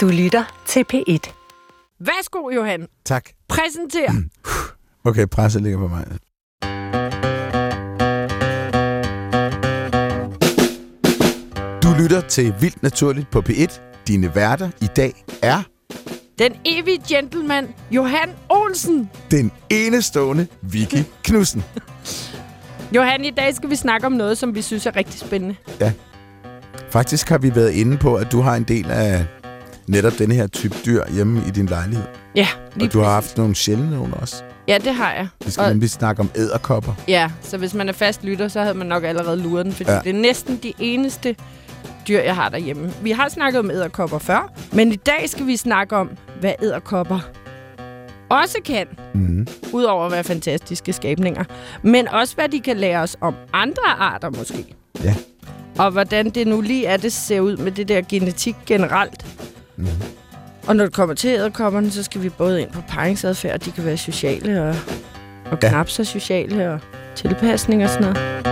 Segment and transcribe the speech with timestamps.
[0.00, 1.32] Du lytter til P1.
[1.98, 2.86] Værsgo, Johan.
[3.04, 3.24] Tak.
[3.48, 4.12] Præsenter.
[5.04, 6.06] Okay, presset ligger på mig.
[11.82, 13.80] Du lytter til Vildt Naturligt på P1.
[14.06, 15.62] Dine værter i dag er
[16.38, 19.10] Den evige gentleman, Johan Olsen.
[19.30, 21.64] den enestående Vicky Knudsen.
[22.96, 25.56] Johan, i dag skal vi snakke om noget, som vi synes er rigtig spændende.
[26.90, 29.26] Faktisk har vi været inde på, at du har en del af
[29.86, 32.04] netop denne her type dyr hjemme i din lejlighed.
[32.36, 32.48] Ja,
[32.82, 34.42] Og du har haft nogle sjældne nogle også.
[34.68, 35.28] Ja, det har jeg.
[35.44, 36.92] Vi skal Og- nemlig snakke om æderkopper.
[37.08, 39.90] Ja, så hvis man er fast lytter, så havde man nok allerede luret den, fordi
[39.90, 39.98] ja.
[40.04, 41.36] det er næsten de eneste
[42.08, 42.92] dyr, jeg har derhjemme.
[43.02, 46.10] Vi har snakket om æderkopper før, men i dag skal vi snakke om,
[46.40, 47.20] hvad æderkopper
[48.28, 49.46] også kan, Mm.
[49.72, 51.44] udover at være fantastiske skabninger,
[51.82, 54.74] men også hvad de kan lære os om andre arter måske.
[55.04, 55.14] Ja.
[55.78, 59.26] Og hvordan det nu lige er, det ser ud med det der genetik generelt.
[59.80, 59.86] Mm.
[60.66, 63.84] Og når det kommer til æderkopperne, så skal vi både ind på paringsadfærd, de kan
[63.84, 64.68] være sociale og,
[65.46, 65.68] og Ja.
[65.68, 66.80] knap så sociale og
[67.16, 68.46] tilpasning og sådan noget.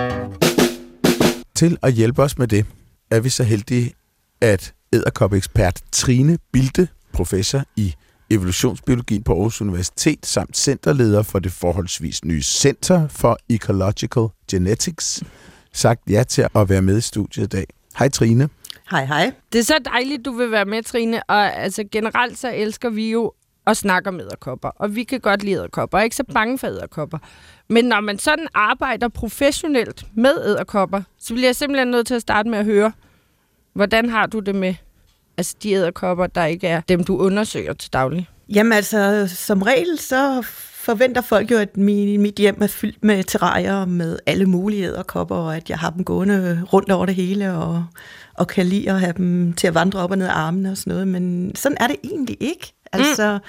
[1.54, 2.66] Til at hjælpe os med det,
[3.10, 3.92] er vi så heldige,
[4.40, 7.94] at æderkoppeekspert Trine Bilde, professor i
[8.30, 15.22] evolutionsbiologi på Aarhus Universitet, samt centerleder for det forholdsvis nye Center for Ecological Genetics,
[15.72, 17.66] sagt ja til at være med i studiet i dag.
[17.98, 18.48] Hej Trine.
[18.90, 19.32] Hej, hej.
[19.52, 21.22] Det er så dejligt, du vil være med, Trine.
[21.22, 23.32] Og altså, generelt så elsker vi jo
[23.66, 24.68] at snakke om æderkopper.
[24.68, 25.98] Og vi kan godt lide æderkopper.
[25.98, 27.18] Er ikke så bange for æderkopper.
[27.68, 32.22] Men når man sådan arbejder professionelt med æderkopper, så bliver jeg simpelthen nødt til at
[32.22, 32.92] starte med at høre,
[33.72, 34.74] hvordan har du det med
[35.36, 38.28] altså, de æderkopper, der ikke er dem, du undersøger til daglig?
[38.54, 40.46] Jamen altså, som regel så
[40.88, 45.36] forventer folk jo, at min, mit hjem er fyldt med terrarier med alle mulige æderkopper,
[45.36, 47.84] og at jeg har dem gående rundt over det hele, og,
[48.34, 50.76] og kan lide at have dem til at vandre op og ned af armene og
[50.76, 51.08] sådan noget.
[51.08, 52.72] Men sådan er det egentlig ikke.
[52.92, 53.44] Altså, mm.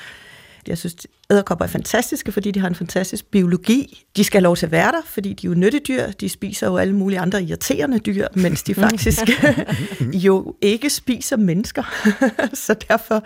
[0.67, 0.95] Jeg synes,
[1.31, 4.05] æderkopper er fantastiske, fordi de har en fantastisk biologi.
[4.15, 6.11] De skal have lov til at være der, fordi de er jo nyttedyr.
[6.11, 9.19] De spiser jo alle mulige andre irriterende dyr, mens de faktisk
[10.25, 11.83] jo ikke spiser mennesker.
[12.65, 13.23] Så derfor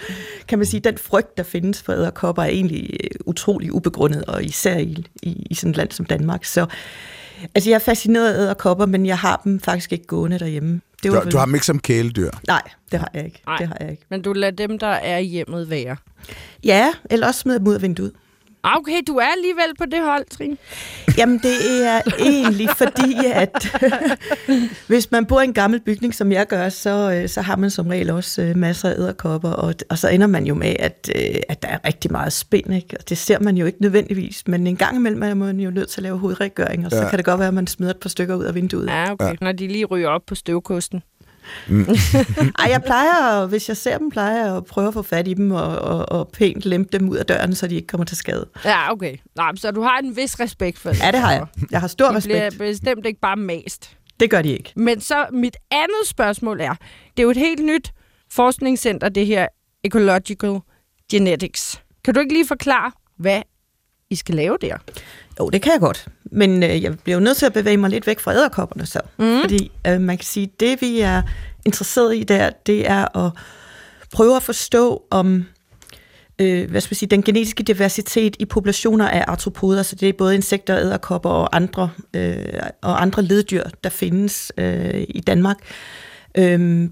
[0.48, 4.26] kan man sige, at den frygt, der findes for æderkopper, er egentlig øh, utrolig ubegrundet,
[4.26, 6.46] og især i, i, i sådan et land som Danmark.
[6.46, 6.66] Så
[7.56, 10.82] altså, jeg er fascineret af æderkopper, men jeg har dem faktisk ikke gående derhjemme.
[11.04, 12.30] Det Du, var du har dem ikke som kæledyr.
[12.48, 13.42] Nej, det har jeg ikke.
[13.48, 13.58] Nej.
[13.58, 14.04] Det har jeg ikke.
[14.10, 15.96] Men du lader dem, der er i hjemmet, være.
[16.64, 18.12] Ja, eller også smider dem ud af vinduet.
[18.66, 20.58] Ah, Okay, du er alligevel på det hold, Trine.
[21.18, 23.68] Jamen, det er egentlig fordi, at
[24.88, 27.70] hvis man bor i en gammel bygning, som jeg gør, så, øh, så har man
[27.70, 31.10] som regel også øh, masser af æderkopper, og, og så ender man jo med, at,
[31.16, 32.98] øh, at der er rigtig meget spænd, ikke?
[33.00, 35.90] og det ser man jo ikke nødvendigvis, men en gang imellem er man jo nødt
[35.90, 37.10] til at lave hovedregøring, og så Ja.
[37.10, 38.88] kan det godt være, at man smider et par stykker ud af vinduet.
[38.88, 39.26] Ja, okay.
[39.28, 39.34] Ja.
[39.42, 41.04] Når de lige ryger op på støvkosten.
[42.60, 45.34] Ej, jeg plejer, hvis jeg ser dem, plejer jeg at prøve at få fat i
[45.34, 48.18] dem og, og, og pænt lempe dem ud af døren, så de ikke kommer til
[48.18, 48.50] skade.
[48.66, 49.18] Ja, okay.
[49.36, 51.00] Nej, så du har en vis respekt for det.
[51.00, 51.46] Ja, det har jeg.
[51.72, 52.60] Jeg har stor De bliver respekt.
[52.60, 53.98] bestemt ikke bare mast.
[54.20, 54.74] Det gør de ikke.
[54.76, 56.74] Men så mit andet spørgsmål er,
[57.18, 57.92] det er jo et helt nyt
[58.32, 59.48] forskningscenter, det her
[59.84, 60.60] Ecological
[61.12, 61.82] Genetics.
[62.06, 63.42] Kan du ikke lige forklare, hvad
[64.10, 64.78] I skal lave der?
[65.40, 66.08] Jo, det kan jeg godt.
[66.34, 69.00] Men øh, jeg bliver jo nødt til at bevæge mig lidt væk fra æderkopperne så.
[69.18, 69.42] Mm.
[69.42, 71.22] Fordi øh, man kan sige, det vi er
[71.66, 73.32] interesseret i der, det er at
[74.12, 75.46] prøve at forstå om
[76.40, 80.14] øh, hvad skal man sige, den genetiske diversitet i populationer af artropoder, så det er
[80.14, 82.36] både insekter, æderkopper og andre, øh,
[82.82, 86.13] og andre leddyr, der findes øh, i Danmark øh,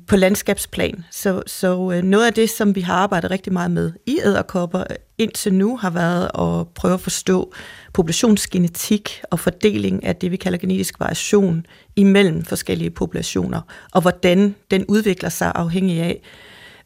[0.07, 1.03] på landskabsplan.
[1.11, 4.83] Så, så øh, noget af det, som vi har arbejdet rigtig meget med i æderkopper
[5.17, 7.53] indtil nu, har været at prøve at forstå
[7.93, 11.65] populationsgenetik og fordeling af det, vi kalder genetisk variation
[11.95, 16.21] imellem forskellige populationer, og hvordan den udvikler sig afhængig af,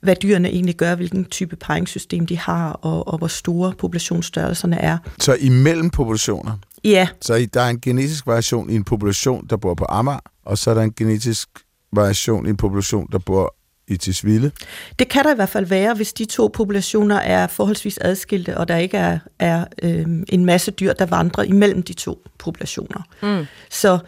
[0.01, 4.97] hvad dyrene egentlig gør, hvilken type paringssystem de har, og, og hvor store populationsstørrelserne er.
[5.19, 6.57] Så imellem populationer.
[6.83, 10.57] Ja, Så der er en genetisk variation i en population, der bor på Amager, og
[10.57, 11.49] så er der en genetisk
[11.95, 13.55] variation i en population, der bor
[13.87, 14.51] i Tisvilde.
[14.99, 18.67] det kan der i hvert fald være, hvis de to populationer er forholdsvis adskilte, og
[18.67, 23.01] der ikke er, er øh, en masse dyr, der vandrer imellem de to populationer.
[23.21, 23.45] Mm.
[23.69, 23.99] Så,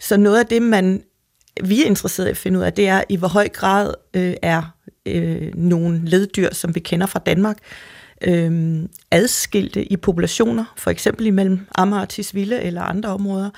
[0.00, 1.02] så noget af det, man
[1.64, 4.34] vi er interesseret i at finde ud af, det er, i hvor høj grad øh,
[4.42, 4.62] er
[5.06, 7.56] øh, nogle leddyr, som vi kender fra Danmark,
[8.22, 13.50] øh, adskilte i populationer, for eksempel imellem Amager og Tisvilde eller andre områder.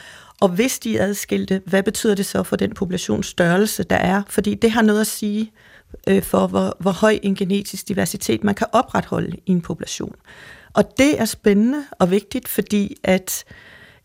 [0.44, 4.22] Og hvis de er adskilte, hvad betyder det så for den populationsstørrelse, der er?
[4.28, 5.52] Fordi det har noget at sige
[6.08, 10.14] øh, for, hvor, hvor høj en genetisk diversitet man kan opretholde i en population.
[10.72, 13.44] Og det er spændende og vigtigt, fordi at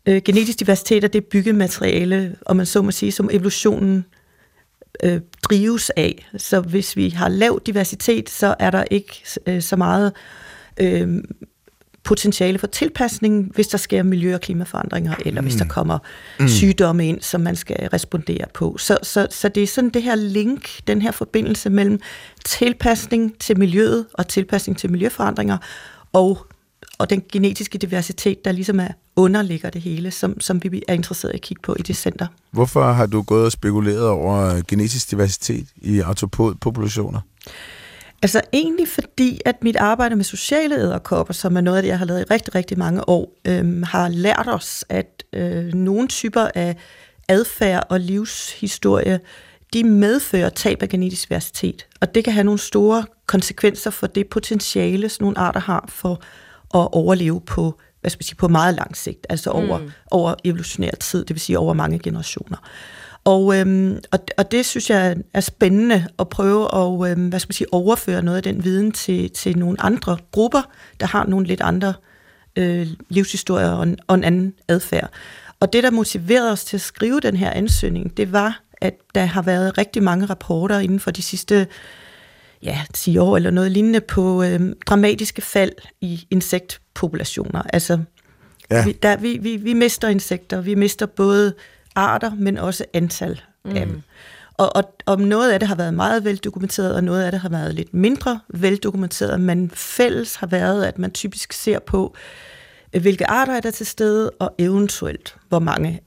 [0.06, 4.04] øh, genetisk diversitet er det byggemateriale, og man så må sige, som evolutionen
[5.02, 6.28] øh, drives af.
[6.36, 10.12] Så hvis vi har lav diversitet, så er der ikke øh, så meget
[10.80, 11.08] øh,
[12.04, 15.46] potentiale for tilpasning, hvis der sker miljø- og klimaforandringer, eller mm.
[15.46, 15.70] hvis der mm.
[15.70, 15.98] kommer
[16.40, 16.48] mm.
[16.48, 18.76] sygdomme ind, som man skal respondere på.
[18.78, 22.00] Så, så, så det er sådan det her link, den her forbindelse mellem
[22.44, 25.58] tilpasning til miljøet og tilpasning til miljøforandringer,
[26.12, 26.46] og,
[26.98, 31.32] og den genetiske diversitet, der ligesom er underligger det hele, som, som vi er interesseret
[31.32, 32.26] i at kigge på i det center.
[32.50, 37.20] Hvorfor har du gået og spekuleret over genetisk diversitet i autopodpopulationer?
[38.22, 41.98] Altså egentlig fordi, at mit arbejde med sociale æderkopper, som er noget af det, jeg
[41.98, 46.48] har lavet i rigtig, rigtig mange år, øhm, har lært os, at øh, nogle typer
[46.54, 46.76] af
[47.28, 49.20] adfærd og livshistorie,
[49.72, 51.86] de medfører tab af genetisk diversitet.
[52.00, 56.12] Og det kan have nogle store konsekvenser for det potentiale, som nogle arter har for
[56.74, 59.90] at overleve på, hvad skal sige, på meget lang sigt, altså over, mm.
[60.10, 62.56] over evolutionær tid, det vil sige over mange generationer.
[63.30, 67.48] Og, øhm, og, og det synes jeg er spændende at prøve at øhm, hvad skal
[67.48, 70.62] man sige, overføre noget af den viden til, til nogle andre grupper,
[71.00, 71.94] der har nogle lidt andre
[72.56, 75.10] øh, livshistorier og en, og en anden adfærd.
[75.60, 79.24] Og det, der motiverede os til at skrive den her ansøgning, det var, at der
[79.24, 81.66] har været rigtig mange rapporter inden for de sidste
[82.62, 87.62] ja, 10 år eller noget lignende på øhm, dramatiske fald i insektpopulationer.
[87.72, 87.98] Altså,
[88.70, 88.84] ja.
[88.84, 91.54] vi, der, vi, vi, vi mister insekter, vi mister både
[91.94, 93.76] arter, men også antal mm.
[93.76, 94.02] af dem.
[94.54, 97.48] Og, og, og noget af det har været meget veldokumenteret, og noget af det har
[97.48, 102.14] været lidt mindre veldokumenteret, men fælles har været, at man typisk ser på,
[102.92, 106.00] øh, hvilke arter er der til stede, og eventuelt, hvor mange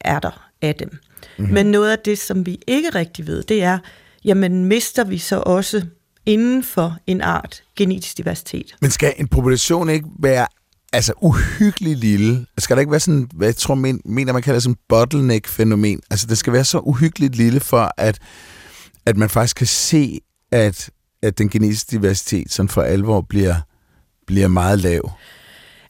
[0.00, 0.98] er der af dem.
[1.38, 1.44] Mm.
[1.44, 3.78] Men noget af det, som vi ikke rigtig ved, det er,
[4.24, 5.86] jamen mister vi så også
[6.26, 8.74] inden for en art genetisk diversitet.
[8.80, 10.46] Men skal en population ikke være
[10.92, 12.46] altså uhyggelig lille.
[12.58, 16.00] Skal der ikke være sådan, hvad jeg tror, men, mener man kalder sådan bottleneck-fænomen?
[16.10, 18.18] Altså det skal være så uhyggeligt lille for, at,
[19.06, 20.20] at man faktisk kan se,
[20.52, 20.90] at,
[21.22, 23.54] at den genetiske diversitet sådan for alvor bliver,
[24.26, 25.12] bliver meget lav.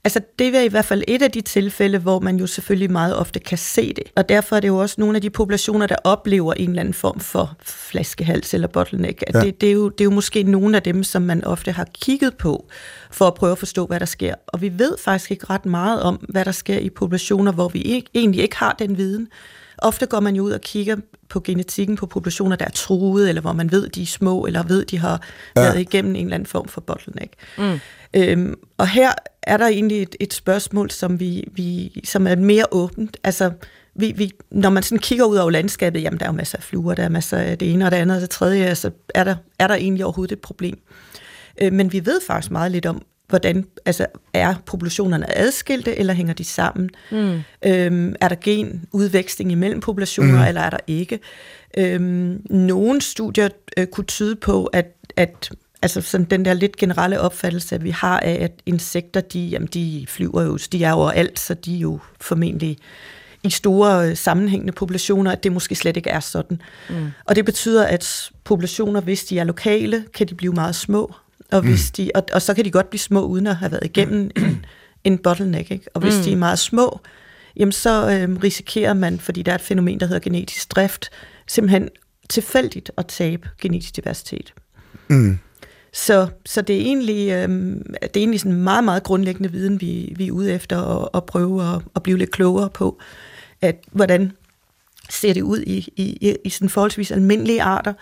[0.05, 3.17] Altså det er i hvert fald et af de tilfælde, hvor man jo selvfølgelig meget
[3.17, 4.05] ofte kan se det.
[4.17, 6.95] Og derfor er det jo også nogle af de populationer, der oplever en eller anden
[6.95, 9.23] form for flaskehals eller bottleneck.
[9.35, 9.41] Ja.
[9.41, 11.87] Det, det, er jo, det er jo måske nogle af dem, som man ofte har
[11.95, 12.69] kigget på,
[13.11, 14.35] for at prøve at forstå, hvad der sker.
[14.47, 17.81] Og vi ved faktisk ikke ret meget om, hvad der sker i populationer, hvor vi
[17.81, 19.29] ikke, egentlig ikke har den viden.
[19.83, 20.97] Ofte går man jo ud og kigger
[21.29, 24.63] på genetikken på populationer, der er truet, eller hvor man ved, de er små, eller
[24.63, 25.23] ved, de har
[25.57, 25.61] ja.
[25.61, 27.33] været igennem en eller anden form for bottleneck.
[27.59, 27.81] Mm.
[28.15, 29.11] Øhm, og her
[29.43, 33.17] er der egentlig et, et spørgsmål, som, vi, vi, som er mere åbent.
[33.25, 33.51] Altså,
[33.95, 36.65] vi, vi, når man sådan kigger ud over landskabet, jamen der er jo masser af
[36.65, 39.25] fluer, der er masser af det ene og det andet og det tredje, altså er
[39.25, 40.79] der, er der egentlig overhovedet et problem.
[41.61, 46.35] Øh, men vi ved faktisk meget lidt om, hvordan altså, er populationerne adskilte, eller hænger
[46.35, 46.91] de sammen?
[47.11, 47.41] Mm.
[47.67, 50.49] Øhm, er der genudveksling imellem populationer, mm.
[50.49, 51.19] eller er der ikke?
[51.77, 54.87] Øhm, nogle studier øh, kunne tyde på, at,
[55.17, 55.51] at
[55.83, 60.05] altså sådan den der lidt generelle opfattelse, vi har af, at insekter, de, jamen, de
[60.09, 62.79] flyver jo, de er overalt, så de er jo formentlig
[63.43, 66.63] i store øh, sammenhængende populationer, at det måske slet ikke er sådan.
[66.91, 67.07] Mm.
[67.25, 71.15] Og det betyder, at populationer, hvis de er lokale, kan de blive meget små,
[71.53, 72.05] og, hvis mm.
[72.05, 74.67] de, og, og så kan de godt blive små, uden at have været igennem en,
[75.05, 75.71] en bottleneck.
[75.71, 75.87] Ikke?
[75.95, 76.23] Og hvis mm.
[76.23, 77.01] de er meget små,
[77.57, 81.11] jamen så øhm, risikerer man, fordi der er et fænomen, der hedder genetisk drift,
[81.47, 81.89] simpelthen
[82.29, 84.55] tilfældigt at tabe genetisk diversitet.
[85.09, 85.39] Mm.
[85.93, 90.13] Så, så det er egentlig, øhm, det er egentlig sådan meget, meget grundlæggende viden, vi,
[90.17, 92.99] vi er ude efter at, at prøve at, at blive lidt klogere på,
[93.61, 94.33] at hvordan
[95.11, 97.93] ser det ud i, i, i sådan forholdsvis almindelige arter,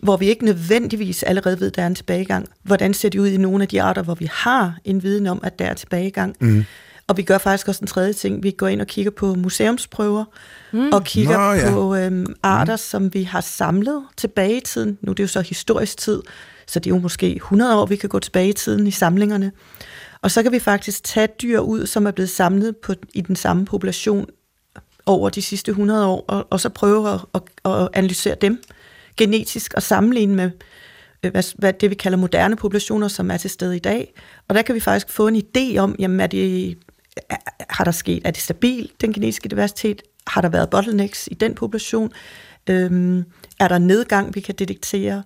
[0.00, 2.48] hvor vi ikke nødvendigvis allerede ved, at der er en tilbagegang.
[2.62, 5.40] Hvordan ser det ud i nogle af de arter, hvor vi har en viden om,
[5.42, 6.36] at der er tilbagegang?
[6.40, 6.64] Mm.
[7.08, 8.42] Og vi gør faktisk også en tredje ting.
[8.42, 10.24] Vi går ind og kigger på museumsprøver,
[10.72, 10.92] mm.
[10.92, 11.70] og kigger Nå, ja.
[11.70, 12.78] på øhm, arter, mm.
[12.78, 14.98] som vi har samlet tilbage i tiden.
[15.00, 16.22] Nu er det jo så historisk tid,
[16.66, 19.52] så det er jo måske 100 år, vi kan gå tilbage i tiden i samlingerne.
[20.22, 23.36] Og så kan vi faktisk tage dyr ud, som er blevet samlet på, i den
[23.36, 24.26] samme population
[25.06, 28.62] over de sidste 100 år, og, og så prøve at, at, at analysere dem
[29.18, 30.50] genetisk og sammenligne med
[31.22, 34.14] øh, hvad, hvad det vi kalder moderne populationer, som er til stede i dag.
[34.48, 36.78] Og der kan vi faktisk få en idé om, jamen er det,
[37.70, 40.02] har der sket, er det stabil, den genetiske diversitet?
[40.26, 42.12] Har der været bottlenecks i den population?
[42.70, 43.24] Øhm,
[43.60, 45.22] er der nedgang, vi kan detektere?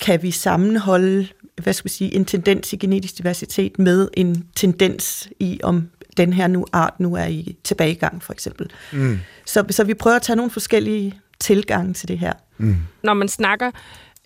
[0.00, 1.28] Kan vi sammenholde
[1.62, 6.32] hvad skal vi sige, en tendens i genetisk diversitet med en tendens i, om den
[6.32, 8.70] her nu art nu er i tilbagegang, for eksempel.
[8.92, 9.18] Mm.
[9.46, 12.32] Så, så vi prøver at tage nogle forskellige tilgange til det her.
[12.58, 12.76] Mm.
[13.02, 13.70] Når man snakker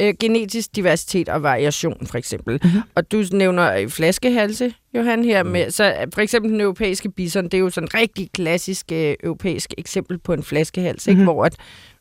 [0.01, 2.81] øh, genetisk diversitet og variation, for eksempel, mm-hmm.
[2.95, 5.51] og du nævner øh, flaskehalse, Johan, her mm.
[5.51, 8.93] med, så øh, for eksempel den europæiske bison, det er jo sådan et rigtig klassisk
[8.93, 11.21] øh, europæisk eksempel på en flaskehals, mm-hmm.
[11.21, 11.33] ikke?
[11.33, 11.57] hvor at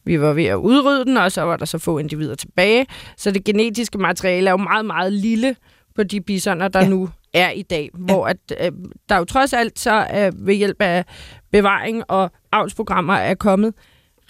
[0.05, 2.85] vi var ved at udrydde den, og så var der så få individer tilbage.
[3.17, 5.55] Så det genetiske materiale er jo meget, meget lille
[5.95, 6.89] på de bisoner, der ja.
[6.89, 7.99] nu er i dag, ja.
[8.13, 8.71] hvor at, øh,
[9.09, 11.05] der jo trods alt så øh, ved hjælp af
[11.51, 13.73] bevaring og avlsprogrammer er kommet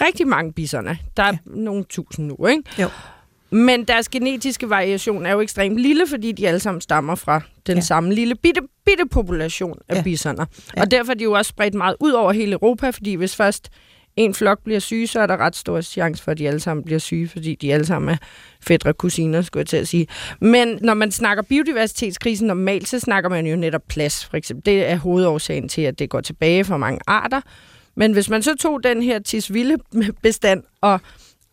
[0.02, 0.96] rigtig mange bisoner.
[1.18, 1.38] Der er ja.
[1.46, 2.64] nogle tusind nu, ikke?
[2.80, 2.90] Jo.
[3.52, 7.78] Men deres genetiske variation er jo ekstremt lille, fordi de alle sammen stammer fra den
[7.78, 7.82] ja.
[7.82, 10.04] samme lille bitte, bitte population af ja.
[10.04, 10.46] bisoner.
[10.76, 10.82] Ja.
[10.82, 13.70] Og derfor er de jo også spredt meget ud over hele Europa, fordi hvis først
[14.16, 16.84] en flok bliver syge, så er der ret stor chance for, at de alle sammen
[16.84, 18.18] bliver syge, fordi de alle sammen er
[18.62, 20.08] fædre kusiner, skulle jeg til at sige.
[20.42, 24.66] Men når man snakker biodiversitetskrisen normalt, så snakker man jo netop plads, for eksempel.
[24.66, 27.42] Det er hovedårsagen til, at det går tilbage for mange arter.
[28.00, 29.78] Men hvis man så tog den her tisvilde
[30.24, 31.00] bestand og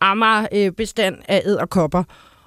[0.00, 2.04] Amager bestand af æderkopper,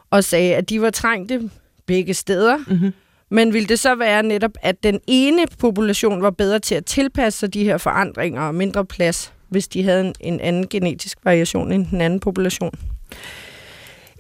[0.10, 1.50] og sagde, at de var trængte
[1.86, 2.94] begge steder, mm-hmm.
[3.32, 7.39] Men vil det så være netop, at den ene population var bedre til at tilpasse
[7.39, 11.72] sig de her forandringer og mindre plads hvis de havde en, en anden genetisk variation
[11.72, 12.72] end den anden population?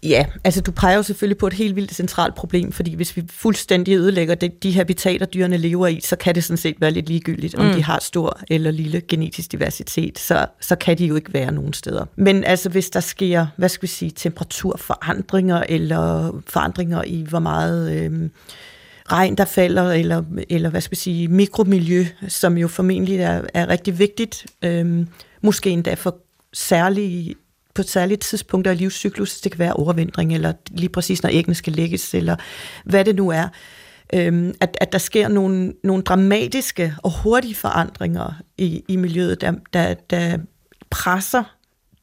[0.03, 3.23] Ja, altså du peger jo selvfølgelig på et helt vildt centralt problem, fordi hvis vi
[3.29, 7.09] fuldstændig ødelægger det, de habitater, dyrene lever i, så kan det sådan set være lidt
[7.09, 7.73] ligegyldigt, om mm.
[7.73, 11.73] de har stor eller lille genetisk diversitet, så, så kan de jo ikke være nogen
[11.73, 12.05] steder.
[12.15, 17.91] Men altså hvis der sker, hvad skal vi sige, temperaturforandringer, eller forandringer i hvor meget...
[17.91, 18.29] Øh,
[19.11, 23.69] regn, der falder, eller, eller hvad skal vi sige, mikromiljø, som jo formentlig er, er
[23.69, 25.07] rigtig vigtigt, øhm,
[25.41, 26.17] måske endda for
[26.53, 27.35] særlige
[27.79, 31.73] på særlige tidspunkter i livscyklus, det kan være overvintring, eller lige præcis når æggene skal
[31.73, 32.35] lægges, eller
[32.85, 33.47] hvad det nu er,
[34.13, 39.53] øhm, at, at der sker nogle, nogle dramatiske og hurtige forandringer i, i miljøet, der,
[39.73, 40.37] der, der
[40.89, 41.43] presser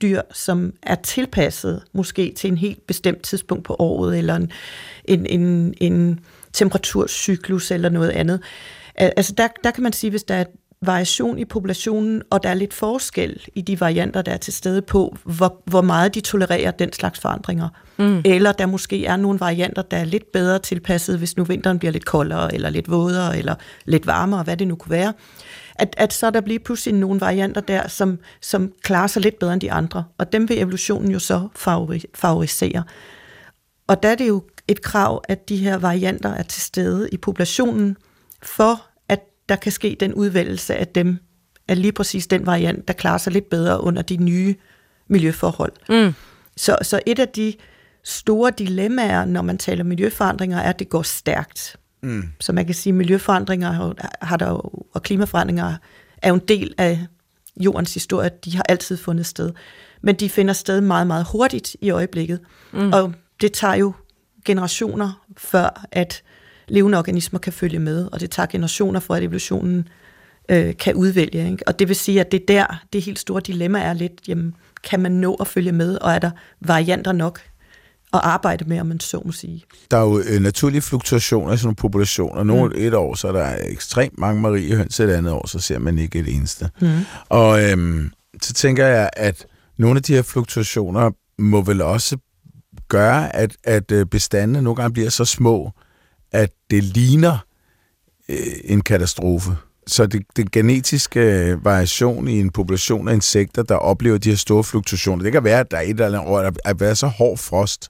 [0.03, 4.51] dyr, som er tilpasset måske til en helt bestemt tidspunkt på året, eller en,
[5.05, 6.21] en, en, en
[6.53, 8.41] temperaturcyklus eller noget andet.
[8.95, 10.45] Altså der, der kan man sige, hvis der er
[10.83, 14.83] variation i populationen, og der er lidt forskel i de varianter, der er til stede
[14.83, 17.69] på, hvor, hvor meget de tolererer den slags forandringer.
[17.97, 18.23] Mm.
[18.25, 21.93] Eller der måske er nogle varianter, der er lidt bedre tilpasset, hvis nu vinteren bliver
[21.93, 23.55] lidt koldere, eller lidt vådere, eller
[23.85, 25.13] lidt varmere, hvad det nu kunne være.
[25.75, 29.53] At, at så der bliver pludselig nogle varianter der, som, som klarer sig lidt bedre
[29.53, 30.05] end de andre.
[30.19, 32.83] Og dem vil evolutionen jo så favori, favorisere.
[33.87, 37.17] Og der er det jo et krav, at de her varianter er til stede i
[37.17, 37.97] populationen,
[38.43, 38.83] for
[39.49, 41.19] der kan ske den udvælgelse af dem,
[41.69, 44.55] af lige præcis den variant, der klarer sig lidt bedre under de nye
[45.09, 45.73] miljøforhold.
[45.89, 46.13] Mm.
[46.57, 47.55] Så, så et af de
[48.05, 51.77] store dilemmaer, når man taler miljøforandringer, er, at det går stærkt.
[52.03, 52.25] Mm.
[52.41, 54.47] Så man kan sige, at miljøforandringer har der,
[54.95, 55.77] og klimaforandringer
[56.23, 57.07] er jo en del af
[57.57, 58.31] jordens historie.
[58.45, 59.53] De har altid fundet sted.
[60.03, 62.41] Men de finder sted meget, meget hurtigt i øjeblikket.
[62.73, 62.93] Mm.
[62.93, 63.93] Og det tager jo
[64.45, 66.23] generationer, før at
[66.69, 69.89] levende organismer kan følge med, og det tager generationer for, at evolutionen
[70.49, 71.51] øh, kan udvælge.
[71.51, 71.69] Ikke?
[71.69, 74.55] Og det vil sige, at det der, det helt store dilemma er lidt, jamen,
[74.85, 76.31] kan man nå at følge med, og er der
[76.61, 77.41] varianter nok
[78.15, 79.65] at arbejde med, om man så må sige.
[79.91, 82.43] Der er jo øh, naturlige fluktuationer i sådan nogle populationer.
[82.43, 82.81] Nogle mm.
[82.83, 86.19] et år, så er der ekstremt mange mariehøns, et andet år, så ser man ikke
[86.19, 86.71] et eneste.
[86.81, 86.89] Mm.
[87.29, 88.11] Og øhm,
[88.43, 89.47] så tænker jeg, at
[89.79, 92.17] nogle af de her fluktuationer må vel også
[92.89, 95.73] gøre, at, at øh, bestandene nogle gange bliver så små,
[96.37, 97.39] at det ligner
[98.29, 99.51] øh, en katastrofe.
[99.87, 104.37] Så det, det genetiske øh, variation i en population af insekter, der oplever de her
[104.37, 107.07] store fluktuationer, det kan være, at der er et eller andet år, der er så
[107.07, 107.89] hård frost,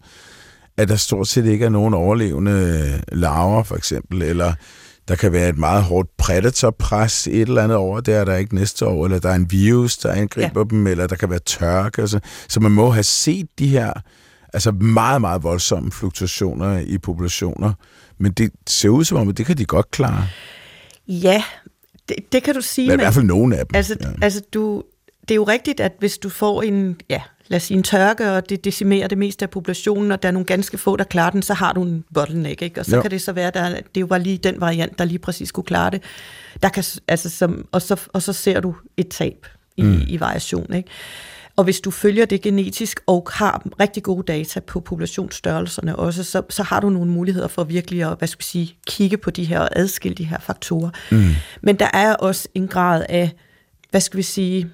[0.77, 4.53] at der stort set ikke er nogen overlevende øh, larver, for eksempel, eller
[5.09, 8.55] der kan være et meget hårdt predatorpres et eller andet år, der er der ikke
[8.55, 10.65] næste år, eller der er en virus, der angriber ja.
[10.71, 12.03] dem, eller der kan være tørke.
[12.03, 12.21] Altså.
[12.49, 13.93] Så man må have set de her
[14.57, 17.73] altså meget, meget voldsomme fluktuationer i populationer.
[18.19, 20.29] Men det ser ud som om, at det kan de godt klare.
[21.09, 21.43] Ja,
[22.09, 22.89] det, det kan du sige.
[22.89, 23.77] Men i hvert fald nogle af dem.
[23.77, 24.09] Altså, ja.
[24.23, 24.83] altså du,
[25.21, 28.33] det er jo rigtigt, at hvis du får en, ja, lad os sige en tørke,
[28.33, 31.31] og det decimerer det meste af populationen, og der er nogle ganske få, der klarer
[31.31, 32.81] den, så har du en bottleneck, ikke?
[32.81, 33.03] Og så jo.
[33.03, 35.91] kan det så være, at det var lige den variant, der lige præcis skulle klare
[35.91, 36.03] det.
[36.63, 39.47] Der kan, altså, som, og, så, og så ser du et tab
[39.77, 40.03] i, mm.
[40.07, 40.89] i variation, ikke?
[41.57, 46.43] Og hvis du følger det genetisk og har rigtig gode data på populationsstørrelserne også, så,
[46.51, 49.45] så har du nogle muligheder for virkelig at hvad skal vi sige, kigge på de
[49.45, 50.91] her og adskille de her faktorer.
[51.11, 51.31] Mm.
[51.63, 53.31] Men der er også en grad af,
[53.91, 54.71] hvad skal vi sige,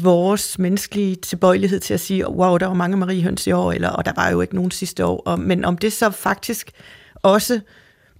[0.00, 4.04] vores menneskelige tilbøjelighed til at sige, wow, der var mange mariehøns i år, eller, og
[4.04, 5.22] der var jo ikke nogen sidste år.
[5.26, 6.70] Og, men om det så faktisk
[7.14, 7.60] også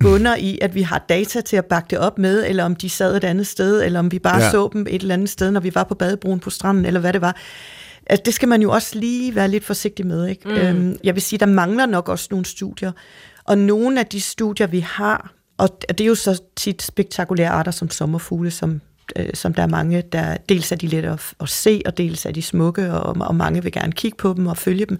[0.03, 2.91] bunder i, at vi har data til at bakke det op med, eller om de
[2.91, 4.51] sad et andet sted, eller om vi bare ja.
[4.51, 7.13] så dem et eller andet sted, når vi var på badebroen på stranden, eller hvad
[7.13, 7.37] det var.
[8.07, 10.27] Altså, det skal man jo også lige være lidt forsigtig med.
[10.27, 10.49] Ikke?
[10.49, 10.55] Mm.
[10.55, 12.93] Øhm, jeg vil sige, der mangler nok også nogle studier.
[13.45, 17.73] Og nogle af de studier, vi har, og det er jo så tit spektakulære arter
[17.73, 18.81] som sommerfugle, som
[19.17, 22.27] øh, som der er mange, der dels er de let at, at se, og dels
[22.27, 24.99] er de smukke, og, og mange vil gerne kigge på dem og følge dem.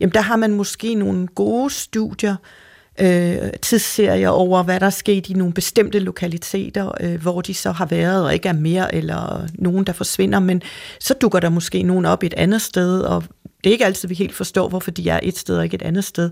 [0.00, 2.63] Jamen der har man måske nogle gode studier, øh,
[3.00, 7.72] øh, tidsserier over, hvad der er sket i nogle bestemte lokaliteter, øh, hvor de så
[7.72, 10.62] har været og ikke er mere, eller nogen, der forsvinder, men
[11.00, 13.22] så dukker der måske nogen op et andet sted, og
[13.64, 15.82] det er ikke altid, vi helt forstår, hvorfor de er et sted og ikke et
[15.82, 16.30] andet sted.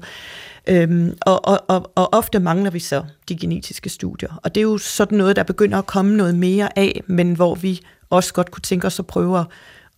[0.67, 4.41] Øhm, og, og, og, og ofte mangler vi så de genetiske studier.
[4.43, 7.55] Og det er jo sådan noget, der begynder at komme noget mere af, men hvor
[7.55, 9.47] vi også godt kunne tænke os at prøve at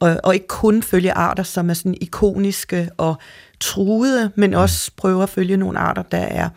[0.00, 3.16] og, og ikke kun følge arter, som er sådan ikoniske og
[3.60, 6.48] truede, men også prøve at følge nogle arter, der er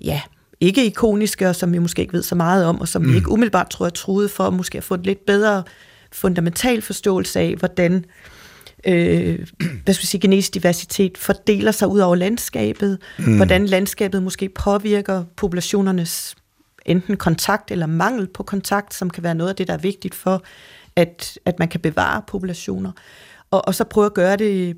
[0.00, 0.20] ja,
[0.60, 3.10] ikke ikoniske, og som vi måske ikke ved så meget om, og som mm.
[3.10, 5.62] vi ikke umiddelbart tror er truet for, måske at få et lidt bedre
[6.12, 8.04] fundamental forståelse af, hvordan
[8.86, 9.38] øh,
[9.84, 13.36] hvad skal vi sige, genetisk diversitet fordeler sig ud over landskabet, mm.
[13.36, 16.36] hvordan landskabet måske påvirker populationernes
[16.86, 20.14] enten kontakt eller mangel på kontakt, som kan være noget af det, der er vigtigt
[20.14, 20.42] for,
[20.96, 22.92] at, at man kan bevare populationer.
[23.50, 24.76] Og, og så prøve at gøre det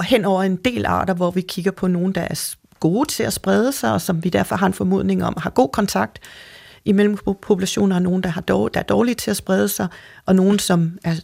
[0.00, 3.32] hen over en del arter, hvor vi kigger på nogen, der er gode til at
[3.32, 6.18] sprede sig, og som vi derfor har en formodning om har god kontakt
[6.84, 9.88] imellem populationer, og nogen, der, har dårlig, der er dårlige til at sprede sig,
[10.26, 11.14] og nogen, som er,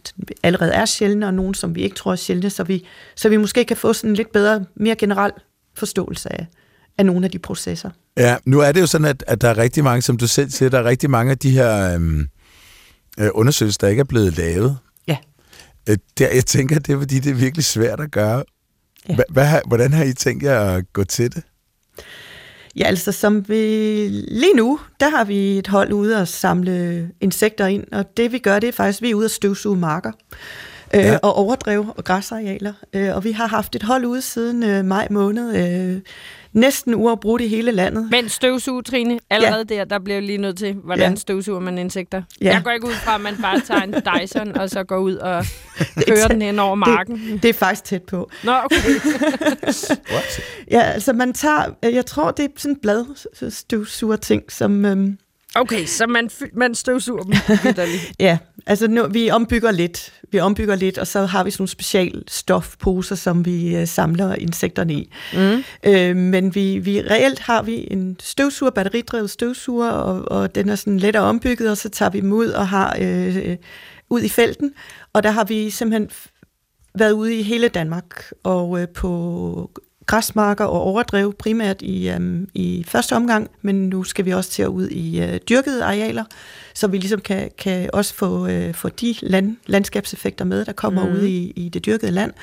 [0.43, 2.85] allerede er sjældne, og nogen, som vi ikke tror er sjældne, så vi,
[3.15, 5.31] så vi måske kan få sådan en lidt bedre, mere generel
[5.75, 6.47] forståelse af,
[6.97, 7.89] af nogle af de processer.
[8.17, 10.49] Ja, nu er det jo sådan, at, at der er rigtig mange, som du selv
[10.49, 12.27] siger, der er rigtig mange af de her øhm,
[13.19, 14.77] øh, undersøgelser, der ikke er blevet lavet.
[15.07, 15.17] Ja.
[15.89, 18.43] Øh, der, jeg tænker, det er fordi, det er virkelig svært at gøre.
[19.09, 19.15] Ja.
[19.29, 21.43] Hvad, hvordan har I tænkt jer at gå til det?
[22.75, 23.55] Ja, altså som vi
[24.27, 28.37] lige nu, der har vi et hold ude og samle insekter ind, og det vi
[28.39, 30.11] gør, det er faktisk, vi er ude og støvsuge marker
[30.93, 31.17] øh, ja.
[31.17, 32.73] og overdrev og græsarealer.
[32.93, 36.01] Øh, og vi har haft et hold ude siden øh, maj måned, øh,
[36.53, 38.07] næsten uafbrudt i hele landet.
[38.11, 39.75] Men støvsuge, Trine, allerede ja.
[39.75, 41.15] der, der bliver lige nødt til, hvordan ja.
[41.15, 42.23] støvsuger man insekter.
[42.41, 42.53] Ja.
[42.53, 45.15] Jeg går ikke ud fra, at man bare tager en Dyson, og så går ud
[45.15, 45.45] og
[46.07, 47.15] kører den hen over marken.
[47.31, 48.29] Det, det er faktisk tæt på.
[48.43, 48.77] Nå, okay.
[50.75, 54.85] ja, altså man tager, jeg tror, det er sådan en bladstøvsuger ting, som...
[54.85, 55.17] Øhm,
[55.55, 57.33] Okay, så man, man støvsuger dem
[58.19, 60.13] Ja, altså nu, vi ombygger lidt.
[60.31, 64.35] Vi ombygger lidt, og så har vi sådan nogle special stofposer, som vi øh, samler
[64.35, 65.11] insekterne i.
[65.33, 65.63] Mm.
[65.83, 70.75] Øh, men vi, vi reelt har vi en støvsuger, batteridrevet støvsuger, og, og den er
[70.75, 73.57] sådan let ombygget, og så tager vi dem ud og har øh,
[74.09, 74.73] ud i felten.
[75.13, 76.09] Og der har vi simpelthen
[76.95, 82.85] været ude i hele Danmark, og øh, på græsmarker og overdrev primært i, øhm, i
[82.87, 86.23] første omgang, men nu skal vi også til at ud i øh, dyrkede arealer,
[86.73, 91.05] så vi ligesom kan, kan også få, øh, få de land, landskabseffekter med, der kommer
[91.05, 91.11] mm.
[91.11, 92.33] ud i, i det dyrkede land.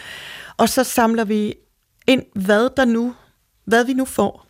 [0.57, 1.55] Og så samler vi
[2.07, 3.15] ind, hvad der nu,
[3.65, 4.46] hvad vi nu får.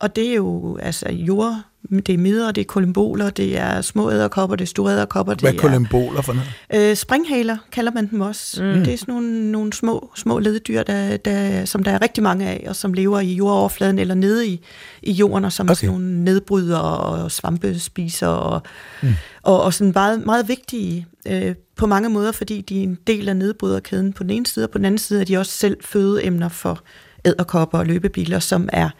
[0.00, 4.10] Og det er jo altså jord, det er midder, det er kolumboler, det er små
[4.10, 5.34] æderkopper, det er store æderkopper.
[5.34, 6.90] Hvad er kolumboler for noget?
[6.90, 8.62] Øh, springhaler kalder man dem også.
[8.62, 8.84] Mm.
[8.84, 12.46] Det er sådan nogle, nogle små, små lededyr, der, der, som der er rigtig mange
[12.48, 14.60] af, og som lever i jordoverfladen eller nede i,
[15.02, 15.70] i jorden, og som okay.
[15.70, 18.62] er sådan nogle nedbryder og svampespiser, og,
[19.02, 19.08] mm.
[19.42, 23.28] og, og sådan meget, meget vigtige øh, på mange måder, fordi de er en del
[23.28, 25.76] af nedbryderkæden på den ene side, og på den anden side er de også selv
[25.84, 26.82] fødeemner for
[27.24, 28.90] æderkopper og løbebiler, som er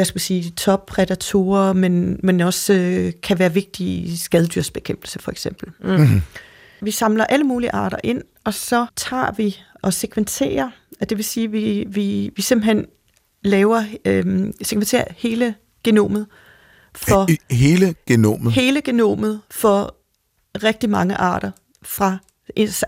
[0.00, 5.30] hvad skal man sige, toppredatorer, men, men også øh, kan være vigtige i skadedyrsbekæmpelse for
[5.30, 5.68] eksempel.
[5.84, 6.22] Mm.
[6.82, 11.44] Vi samler alle mulige arter ind, og så tager vi og sekventerer, det vil sige,
[11.44, 12.86] at vi, vi, vi simpelthen
[13.44, 16.26] laver, øh, sekventerer hele genomet
[16.94, 17.28] for...
[17.54, 18.52] Hele genomet?
[18.52, 19.96] Hele genomet for
[20.62, 21.50] rigtig mange arter
[21.82, 22.18] fra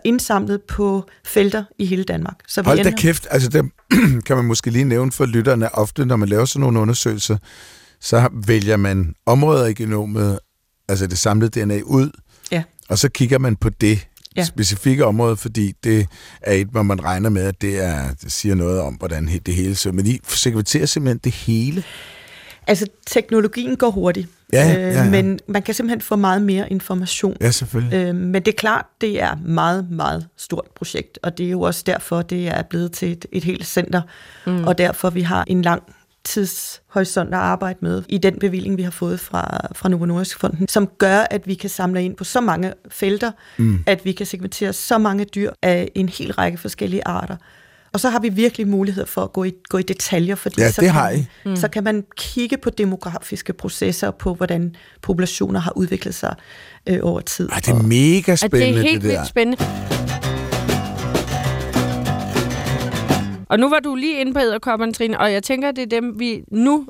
[0.05, 2.37] indsamlet på felter i hele Danmark.
[2.49, 3.65] Så vi Hold da kæft, altså det
[4.27, 5.75] kan man måske lige nævne for lytterne.
[5.75, 7.37] Ofte, når man laver sådan nogle undersøgelser,
[8.01, 10.39] så vælger man områder i genomet,
[10.89, 12.11] altså det samlede DNA ud,
[12.53, 12.63] ja.
[12.89, 14.45] og så kigger man på det ja.
[14.45, 16.07] specifikke område, fordi det
[16.41, 19.55] er et, hvor man regner med, at det, er, det siger noget om, hvordan det
[19.55, 19.93] hele ser.
[19.93, 21.83] Men I sekventerer simpelthen det hele?
[22.67, 24.29] Altså, teknologien går hurtigt.
[24.53, 25.05] Ja, ja, ja.
[25.05, 27.37] Øh, men man kan simpelthen få meget mere information.
[27.41, 27.97] Ja, selvfølgelig.
[27.97, 31.61] Øh, men det er klart, det er meget, meget stort projekt, og det er jo
[31.61, 34.03] også derfor, det er blevet til et, et helt center,
[34.47, 34.65] mm.
[34.65, 35.83] og derfor vi har en lang
[36.25, 40.69] tidshorisont at arbejde med i den bevilling, vi har fået fra, fra Novo Nordisk Fonden,
[40.69, 43.85] som gør, at vi kan samle ind på så mange felter, mm.
[43.87, 47.37] at vi kan segmentere så mange dyr af en hel række forskellige arter.
[47.93, 50.71] Og så har vi virkelig mulighed for at gå i, gå i detaljer, fordi ja,
[50.71, 51.27] så, det kan, har I.
[51.45, 51.57] Mm.
[51.57, 56.35] så kan man kigge på demografiske processer, på hvordan populationer har udviklet sig
[56.87, 57.49] øh, over tid.
[57.49, 59.65] Ej, det er mega spændende, det er helt det vildt spændende.
[63.49, 66.01] Og nu var du lige inde på æderkopperne, Trine, og jeg tænker, at det er
[66.01, 66.87] dem, vi nu...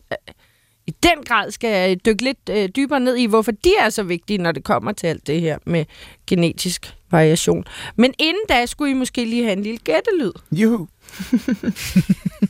[0.87, 4.39] i den grad skal dykke lidt øh, dybere ned i, hvorfor de er så vigtige,
[4.39, 5.85] når det kommer til alt det her med
[6.27, 7.65] genetisk variation.
[7.97, 10.33] Men inden da skulle I måske lige have en lille gættelyd.
[10.53, 10.89] Juhu.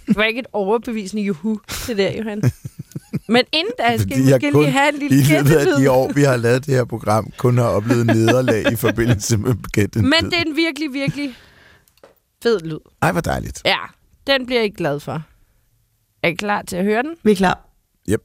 [0.06, 2.42] Det var ikke et overbevisende juhu, det der, Johan.
[3.28, 5.56] Men inden da skal I Fordi jeg måske kun lige have en lille I løbet
[5.56, 9.36] af de år, vi har lavet det her program, kun har oplevet nederlag i forbindelse
[9.36, 10.02] med gætten.
[10.02, 11.34] Men det er en virkelig, virkelig
[12.42, 12.78] fed lyd.
[13.02, 13.62] Ej, hvor dejligt.
[13.64, 13.78] Ja,
[14.26, 15.22] den bliver I glad for.
[16.22, 17.14] Er I klar til at høre den?
[17.22, 17.68] Vi er klar.
[18.08, 18.22] Yep.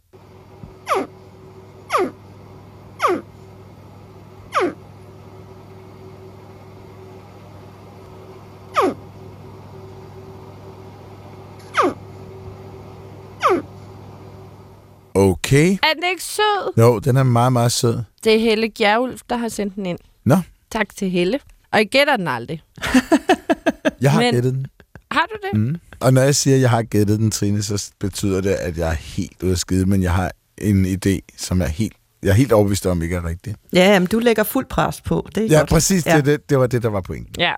[15.17, 15.71] Okay.
[15.83, 16.73] Er den ikke sød?
[16.77, 17.99] Jo, den er meget, meget sød.
[18.23, 19.99] Det er Helle Gjerulf, der har sendt den ind.
[20.25, 20.37] Nå,
[20.71, 21.39] Tak til Helle.
[21.71, 22.61] Og I gætter den aldrig.
[24.01, 24.67] jeg har Men- gættet den.
[25.11, 25.59] Har du det?
[25.59, 25.75] Mm.
[25.99, 28.89] Og når jeg siger, at jeg har gættet den, Trine, så betyder det, at jeg
[28.89, 32.29] er helt ude af skide, men jeg har en idé, som jeg er helt, jeg
[32.29, 33.55] er helt overbevist om ikke er rigtig.
[33.73, 35.27] Ja, men du lægger fuld pres på.
[35.35, 35.69] Det er Ja, godt.
[35.69, 36.05] præcis.
[36.05, 36.15] Ja.
[36.17, 37.35] Det, det, det var det, der var pointen.
[37.37, 37.53] Ja.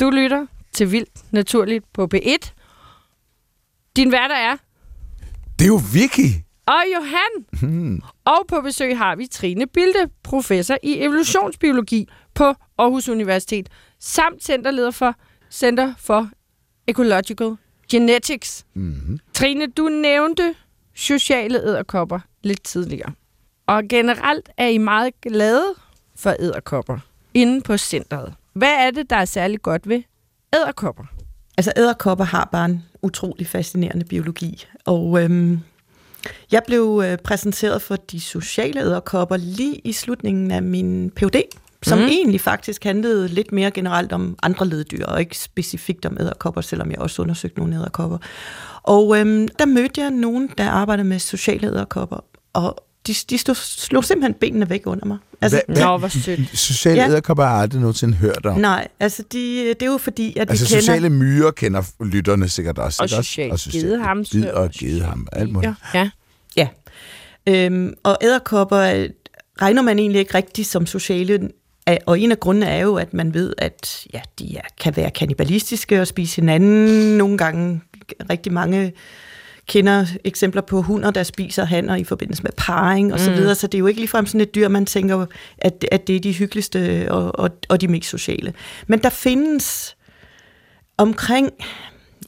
[0.00, 2.50] Du lytter til Vildt Naturligt på P1.
[3.96, 4.56] Din værter er
[5.58, 6.28] Det er jo Vicky.
[6.66, 7.60] og Johan.
[7.62, 8.00] Hmm.
[8.24, 13.68] Og på besøg har vi Trine Bilde, professor i evolutionsbiologi på Aarhus Universitet,
[14.00, 15.14] samt centerleder for
[15.50, 16.28] Center for
[16.86, 17.56] Ecological
[17.90, 18.66] Genetics.
[18.74, 19.18] Mm-hmm.
[19.34, 20.54] Trine, du nævnte
[20.94, 23.12] sociale æderkopper lidt tidligere.
[23.66, 25.74] Og generelt er I meget glade
[26.16, 26.98] for æderkopper
[27.34, 28.34] inde på centret.
[28.52, 30.02] Hvad er det, der er særlig godt ved
[30.54, 31.04] æderkopper?
[31.58, 35.60] Altså æderkopper har bare en utrolig fascinerende biologi, og øhm,
[36.52, 41.42] jeg blev øh, præsenteret for de sociale æderkopper lige i slutningen af min PhD,
[41.82, 42.04] som mm.
[42.04, 46.90] egentlig faktisk handlede lidt mere generelt om andre leddyr, og ikke specifikt om æderkopper, selvom
[46.90, 48.18] jeg også undersøgte nogle æderkopper.
[48.82, 53.54] Og øhm, der mødte jeg nogen, der arbejder med sociale æderkopper, og de, de stod,
[53.54, 55.18] slog simpelthen benene væk under mig.
[55.40, 56.40] Altså, Hvad- Nå, hvor sødt.
[56.58, 57.08] Sociale Ja.
[57.08, 58.60] æderkopper har aldrig nogensinde hørt om.
[58.60, 60.80] Nej, altså de, det er jo fordi, at altså vi kender...
[60.80, 63.02] sociale myrer kender lytterne sikkert også.
[63.02, 63.64] Og ikke også?
[63.64, 65.28] social og ged og gedeham.
[65.32, 65.72] Alt muligt.
[65.94, 66.10] Ja.
[66.56, 66.68] Ja.
[67.48, 69.08] Øhm, og æderkopper øh,
[69.62, 71.48] regner man egentlig ikke rigtigt som sociale,
[72.06, 75.10] og en af grundene er jo, at man ved, at ja, de er, kan være
[75.10, 77.18] kannibalistiske og spise hinanden.
[77.18, 77.80] Nogle gange
[78.30, 78.92] rigtig mange
[79.68, 83.36] kender eksempler på hunder, der spiser hanner i forbindelse med parring og så Mm.
[83.36, 85.26] videre, så det er jo ikke ligefrem sådan et dyr, man tænker,
[85.58, 88.52] at, at det er de hyggeligste og, og, og de mest sociale.
[88.86, 89.96] Men der findes
[90.98, 91.50] omkring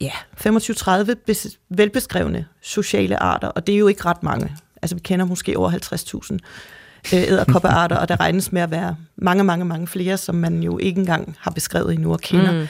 [0.00, 4.56] ja, 25-30 bes- velbeskrevne sociale arter, og det er jo ikke ret mange.
[4.82, 9.44] Altså vi kender måske over 50.000 øh, æderkoppearter, og der regnes med at være mange,
[9.44, 12.52] mange, mange flere, som man jo ikke engang har beskrevet endnu og kender.
[12.52, 12.66] Mm.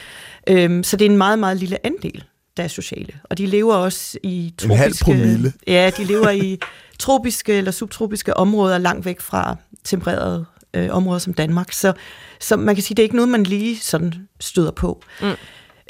[0.49, 2.25] Øhm, så det er en meget, meget lille andel,
[2.57, 3.13] der er sociale.
[3.25, 5.05] Og de lever også i En halv tropiske...
[5.05, 5.53] promille.
[5.67, 6.59] Ja, de lever i
[6.99, 11.73] tropiske eller subtropiske områder langt væk fra tempererede øh, områder som Danmark.
[11.73, 11.93] Så,
[12.41, 15.03] så man kan sige, det er ikke noget, man lige sådan støder på.
[15.23, 15.33] Mm.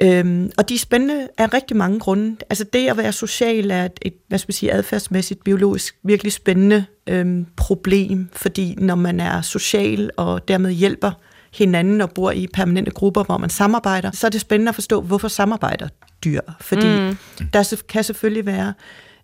[0.00, 2.36] Øhm, og de er spændende af rigtig mange grunde.
[2.50, 6.32] Altså det at være social er et, et hvad skal man sige, adfærdsmæssigt, biologisk virkelig
[6.32, 11.10] spændende øhm, problem, fordi når man er social og dermed hjælper
[11.52, 15.00] hinanden og bor i permanente grupper, hvor man samarbejder, så er det spændende at forstå,
[15.00, 15.88] hvorfor samarbejder
[16.24, 16.40] dyr.
[16.60, 17.16] Fordi Mm.
[17.52, 18.74] der kan selvfølgelig være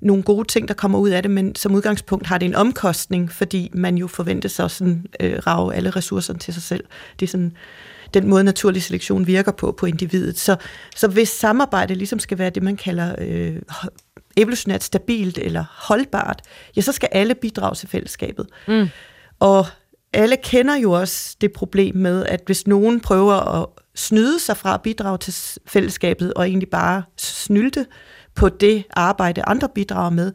[0.01, 3.33] nogle gode ting, der kommer ud af det, men som udgangspunkt har det en omkostning,
[3.33, 6.85] fordi man jo forventes at sådan, øh, rave alle ressourcerne til sig selv.
[7.21, 7.53] Det er sådan
[8.15, 10.39] den måde, naturlig selektion virker på på individet.
[10.39, 10.57] Så,
[10.97, 13.57] så hvis samarbejde ligesom skal være det, man kalder øh,
[14.37, 16.43] evolutionært stabilt eller holdbart,
[16.77, 18.47] ja, så skal alle bidrage til fællesskabet.
[18.69, 18.89] Mm.
[19.41, 19.67] Og
[20.13, 24.75] alle kender jo også det problem med, at hvis nogen prøver at snyde sig fra
[24.75, 25.35] at bidrage til
[25.67, 27.87] fællesskabet, og egentlig bare snylte
[28.35, 30.33] på det arbejde, andre bidrager med,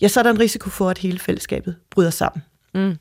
[0.00, 2.42] ja, så er der en risiko for, at hele fællesskabet bryder sammen.
[2.74, 2.96] Mm.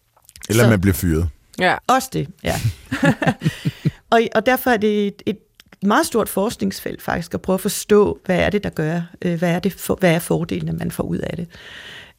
[0.49, 1.29] Eller Så- man bliver fyret.
[1.59, 1.75] Ja.
[1.87, 2.55] Også det, ja.
[4.11, 5.37] og, og derfor er det et, et
[5.83, 9.49] meget stort forskningsfelt faktisk at prøve at forstå, hvad er det, der gør, øh, hvad
[9.51, 11.47] er, det for, hvad er fordelene, man får ud af det.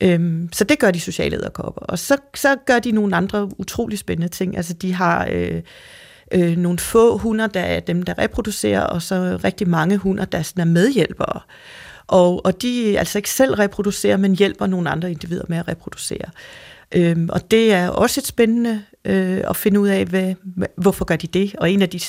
[0.00, 1.80] Øhm, så det gør de sociale æderkopper.
[1.80, 4.56] Og så, så gør de nogle andre utrolig spændende ting.
[4.56, 5.62] Altså de har øh,
[6.32, 10.42] øh, nogle få hunder, der er dem, der reproducerer, og så rigtig mange hunder, der
[10.42, 11.40] sådan er medhjælpere.
[12.06, 16.30] Og, og de altså ikke selv reproducerer, men hjælper nogle andre individer med at reproducere.
[16.92, 20.34] Øhm, og det er også et spændende øh, at finde ud af, hvad,
[20.76, 21.54] hvorfor gør de det.
[21.58, 22.00] Og en af de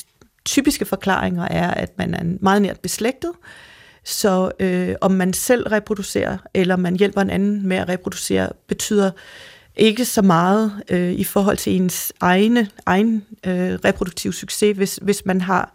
[0.46, 3.32] typiske forklaringer er, at man er meget nært beslægtet.
[4.04, 9.12] Så øh, om man selv reproducerer, eller man hjælper en anden med at reproducere, betyder
[9.78, 15.26] ikke så meget øh, i forhold til ens egne, egen øh, reproduktiv succes, hvis, hvis
[15.26, 15.74] man har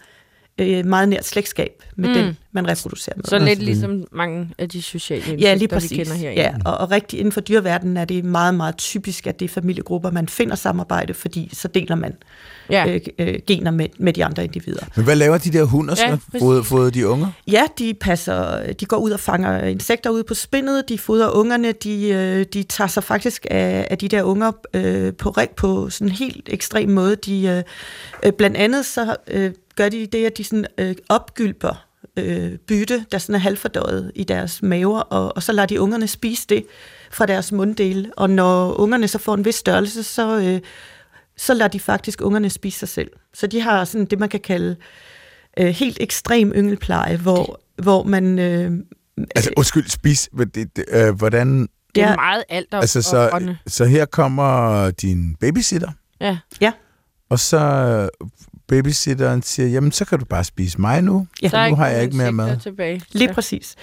[0.63, 2.15] øh, meget nært slægtskab med Mm.
[2.17, 2.23] mm.
[2.23, 3.25] den, man reproducerer med.
[3.25, 5.91] Så lidt ligesom mange af de sociale insekter, Ja, lige vi præcis.
[5.99, 6.43] kender herinde.
[6.43, 9.49] Ja, og, og rigtig inden for dyreverdenen er det meget, meget typisk, at det er
[9.49, 12.15] familiegrupper, man finder samarbejde, fordi så deler man
[12.71, 12.87] ja.
[12.89, 14.87] øh, øh, gener med, med de andre individer.
[14.97, 16.07] Men hvad laver de der hunder så?
[16.07, 17.27] Ja, fået, fået de unger?
[17.51, 21.73] Ja, de passer, de går ud og fanger insekter ude på spindet, de fodrer ungerne,
[21.73, 25.91] de, øh, de tager sig faktisk af, af de der unger øh, på, rig- på
[25.91, 27.17] sådan en helt ekstrem måde.
[27.17, 27.63] De, øh,
[28.27, 31.87] øh, blandt andet så øh, gør de det, at de sådan, øh, opgylper
[32.19, 36.07] øh, bytte, der sådan er halvfordøjet i deres maver, og, og så lader de ungerne
[36.07, 36.65] spise det
[37.11, 38.11] fra deres munddele.
[38.17, 40.61] Og når ungerne så får en vis størrelse, så, øh,
[41.37, 43.11] så lader de faktisk ungerne spise sig selv.
[43.35, 44.77] Så de har sådan det, man kan kalde
[45.59, 48.39] øh, helt ekstrem yngelpleje, hvor, hvor man...
[48.39, 48.73] Øh,
[49.37, 50.31] Altså, undskyld, spis.
[50.55, 51.69] Det, det, øh, hvordan...
[51.95, 52.15] Det er Ja.
[52.17, 55.91] meget alt Altså, så, så her kommer din babysitter,
[56.61, 56.73] Ja,
[57.31, 57.59] og så
[58.77, 61.27] babysitteren siger, jamen, så kan du bare spise mig nu.
[61.43, 61.51] Ja.
[61.53, 62.57] er nu har jeg ikke mere mad.
[62.57, 63.03] tilbage.
[63.13, 63.35] Lige Ja.
[63.35, 63.75] præcis.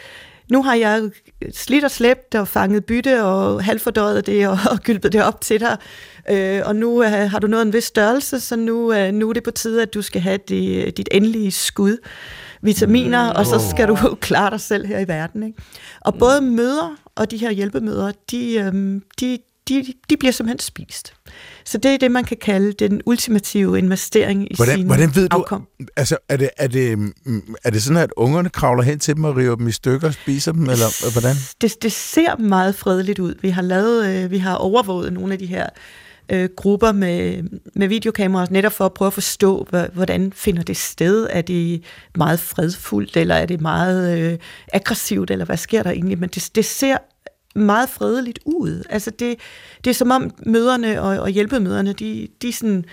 [0.52, 1.10] Nu har jeg
[1.54, 5.60] slidt og slæbt og fanget bytte og halvfordøjet det og, og gylpet det op til
[5.60, 5.78] dig.
[6.30, 9.34] Øh, og nu øh, har du nået en vis størrelse, så nu, øh, nu er
[9.34, 11.97] det på tide, at du skal have det, dit endelige skud
[12.62, 15.43] vitaminer, og så skal du klare dig selv her i verden.
[15.43, 15.62] Ikke?
[16.02, 19.38] Og både møder og de her hjælpemøder, de, øhm, de,
[19.69, 21.13] de, de bliver simpelthen spist.
[21.65, 25.29] Så det er det, man kan kalde den ultimative investering i Hvordan, sin hvordan ved
[25.29, 25.67] du, afkom.
[25.97, 29.23] altså, er det, er, det, mm, er det sådan, at ungerne kravler hen til dem
[29.23, 31.36] og river dem i stykker og spiser dem, eller hvordan?
[31.62, 33.36] Det, det ser meget fredeligt ud.
[33.41, 35.69] Vi har lavet, øh, vi har overvåget nogle af de her
[36.29, 37.43] øh, grupper med,
[37.75, 41.27] med videokameraer, netop for at prøve at forstå, hvordan finder det sted?
[41.29, 41.84] Er det
[42.17, 44.38] meget fredfuldt, eller er det meget øh,
[44.73, 46.19] aggressivt, eller hvad sker der egentlig?
[46.19, 46.97] Men det, det ser
[47.55, 48.83] meget fredeligt ud.
[48.89, 49.39] Altså det,
[49.83, 52.85] det er som om møderne og, og hjælpemøderne, de, de sådan,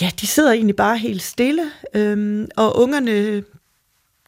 [0.00, 3.42] ja, de sidder egentlig bare helt stille, øhm, og ungerne,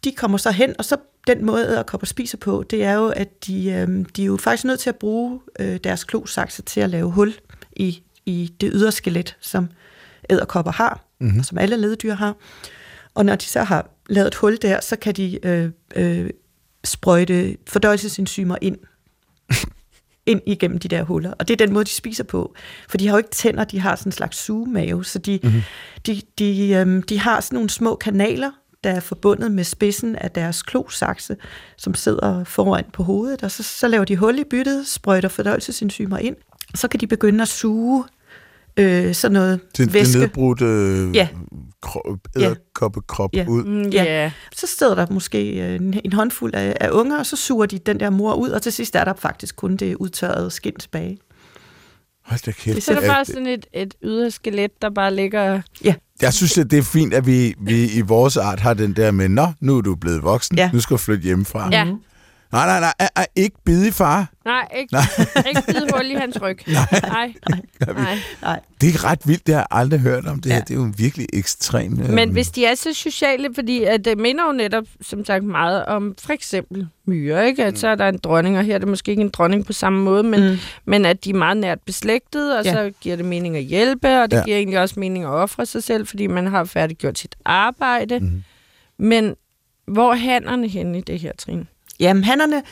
[0.05, 3.47] de kommer så hen, og så den måde, æderkopper spiser på, det er jo, at
[3.47, 6.91] de, øhm, de er jo faktisk nødt til at bruge øh, deres klosakse til at
[6.91, 7.35] lave hul
[7.73, 9.69] i, i det ydre skelet, som
[10.31, 11.43] æderkopper har, mm-hmm.
[11.43, 12.35] som alle leddyr har.
[13.15, 16.31] Og når de så har lavet et hul der, så kan de øh, øh,
[16.85, 18.79] sprøjte fordøjelsesenzymer ind
[20.27, 21.33] ind igennem de der huller.
[21.39, 22.55] Og det er den måde, de spiser på.
[22.89, 25.63] For de har jo ikke tænder, de har sådan en slags sugemave, så de, mm-hmm.
[26.07, 28.51] de, de, øhm, de har sådan nogle små kanaler,
[28.85, 31.37] der er forbundet med spidsen af deres klosakse,
[31.77, 36.19] som sidder foran på hovedet, og så, så laver de hul i byttet, sprøjter fordøjelsesenzymer
[36.19, 36.37] ind,
[36.75, 38.05] så kan de begynde at suge
[38.77, 40.19] øh, sådan noget Det, det væske.
[40.19, 41.29] nedbrudte øh, Ja.
[41.87, 42.41] kro- Ja.
[42.47, 43.45] æderkoppekrop Ja.
[43.49, 43.65] ud.
[43.65, 44.05] Mm, Ja.
[44.05, 44.31] ja.
[44.57, 47.79] Så sidder der måske øh, en, en håndfuld af, af unger, og så suger de
[47.79, 51.19] den der mor ud, og til sidst er der faktisk kun det udtørrede skin tilbage.
[52.25, 52.83] Hold da kæft.
[52.83, 55.61] Så er der Ja, bare det- sådan et, et ydre skelet, der bare ligger...
[56.23, 59.11] Jeg synes, at det er fint, at vi, vi i vores art har den der
[59.11, 60.71] med, nå, nu er du blevet voksen, Ja.
[60.73, 61.69] nu skal du flytte hjemmefra.
[61.73, 61.87] Ja.
[62.53, 64.33] Nej, nej, nej, ej, ej, ikke bide i far.
[64.45, 65.03] Nej, ikke, nej.
[65.49, 66.59] ikke bide hul i hans ryg.
[66.69, 66.87] Nej.
[67.03, 67.33] Nej.
[67.97, 68.19] Nej.
[68.43, 68.61] Nej.
[68.81, 70.59] Det er ret vildt, det har jeg aldrig hørt om det her.
[70.59, 70.65] Ja.
[70.69, 72.01] Det er jo virkelig ekstremt.
[72.01, 75.45] øh, Men hvis de er så sociale, fordi at det minder jo netop, som sagt,
[75.45, 77.65] meget om for eksempel myrer, ikke?
[77.65, 79.73] At så er der en dronning, og her er det måske ikke en dronning på
[79.73, 80.57] samme måde, men, mm.
[80.85, 82.73] men at de er meget nært beslægtet, og Ja.
[82.73, 84.43] så giver det mening at hjælpe, og det Ja.
[84.45, 88.19] giver egentlig også mening at ofre sig selv, fordi man har færdiggjort sit arbejde.
[88.21, 88.43] Mm.
[88.99, 89.35] Men
[89.89, 91.67] hvor er hannerne henne i det her, Trine?
[92.01, 92.63] Jamen, hannerne,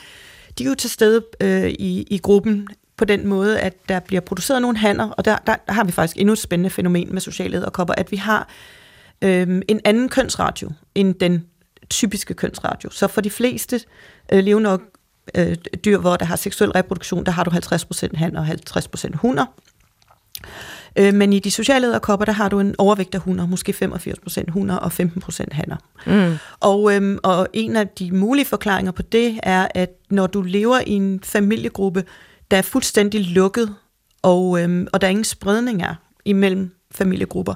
[0.57, 4.21] de er jo til stede øh, i, i gruppen på den måde, at der bliver
[4.21, 7.21] produceret nogle hanner, og der, der, der har vi faktisk endnu et spændende fænomen med
[7.21, 8.49] sociale æderkopper, at vi har
[9.21, 11.45] øh, en anden kønsratio end den
[11.89, 12.89] typiske kønsratio.
[12.89, 13.81] Så for de fleste
[14.31, 14.79] øh, levende
[15.35, 19.45] øh, dyr, hvor der har seksuel reproduktion, der har du 50% hanner og 50% hunder.
[20.95, 24.51] Øh, men i de sociale æderkopper, der har du en overvægt af hunder, måske 85%
[24.51, 25.77] hunder og 15% hanner.
[26.05, 26.37] Mm.
[26.59, 30.79] Og, øhm, og en af de mulige forklaringer på det er, at når du lever
[30.87, 32.03] i en familiegruppe,
[32.51, 33.75] der er fuldstændig lukket,
[34.21, 37.53] og, øhm, og der er ingen spredning er imellem familiegrupper,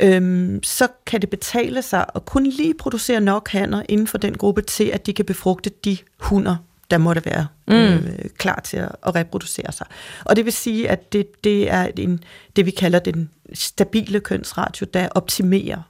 [0.00, 4.34] øhm, så kan det betale sig at kun lige producere nok hanner inden for den
[4.34, 6.56] gruppe til, at de kan befrugte de hunder,
[6.90, 8.02] der måtte være øh,
[8.38, 9.86] klar til at, at reproducere sig.
[10.24, 12.20] Og det vil sige, at det, det er en,
[12.56, 15.82] det, vi kalder den stabile kønsratio, der optimerer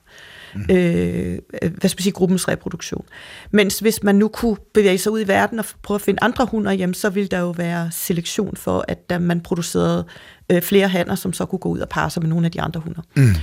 [0.71, 3.05] øh, hvad skal man sige, gruppens reproduktion.
[3.51, 6.47] Mens hvis man nu kunne bevæge sig ud i verden og prøve at finde andre
[6.51, 10.07] hunder hjem, så ville der jo være selektion for, at der man producerede
[10.51, 12.61] øh, flere hanner, som så kunne gå ud og parre sig med nogle af de
[12.61, 13.03] andre hunder.
[13.17, 13.35] Mm.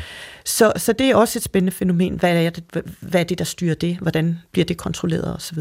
[0.46, 2.16] Så, så det er også et spændende fænomen.
[2.16, 3.98] Hvad er, det, hvad er det, der styrer det?
[3.98, 5.60] Hvordan bliver det kontrolleret osv.?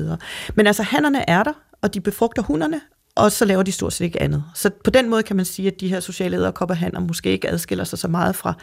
[0.55, 1.53] Men altså, hannerne er der,
[1.83, 2.81] og de befrugter hunderne,
[3.15, 4.45] og så laver de stort set ikke andet.
[4.55, 7.85] Så på den måde kan man sige, at de her sociale æderkopperhanner måske ikke adskiller
[7.85, 8.55] sig så meget fra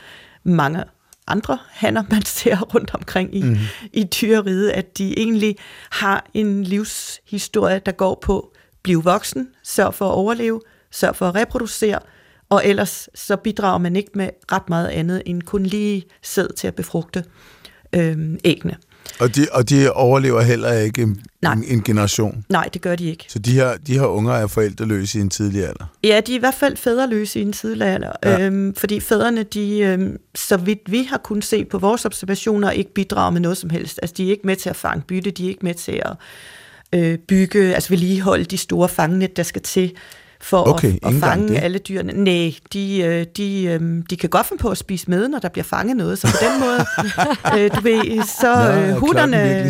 [0.44, 0.84] mange
[1.28, 3.58] andre hanner, man ser rundt omkring i, mm.
[3.94, 5.56] i dyreriget, at de egentlig
[5.92, 8.54] har en livshistorie, der går på
[8.84, 12.00] blive voksen, sørg for at overleve, sørg for at reproducere,
[12.50, 16.68] og ellers så bidrager man ikke med ret meget andet end kun lige sæd til
[16.68, 17.24] at befrugte
[17.96, 18.78] øh, æggene.
[19.20, 22.46] Og de, og de overlever heller ikke en, en, en generation?
[22.50, 23.26] Nej, det gør de ikke.
[23.28, 25.86] Så de her, de her unger er forældreløse i en tidlig alder?
[26.04, 28.12] Ja, de er i hvert fald fædreløse i en tidlig alder.
[28.24, 28.46] Ja.
[28.46, 32.94] Øhm, fordi fædrene, de, øhm, så vidt vi har kunnet se på vores observationer, ikke
[32.94, 34.00] bidrager med noget som helst.
[34.02, 36.16] Altså, de er ikke med til at fange bytte, de er ikke med til at
[36.94, 39.92] øh, bygge, altså vedligeholde de store fangenet, der skal til
[40.42, 41.58] for okay, at, at fange det.
[41.58, 42.14] alle dyrene.
[42.14, 45.50] Nej, de, øh, de, øh, de kan godt finde på at spise med, når der
[45.50, 46.20] bliver fanget noget.
[46.20, 46.86] Så på den måde,
[47.64, 49.64] øh, du ved, så Nå, øh, hunderne,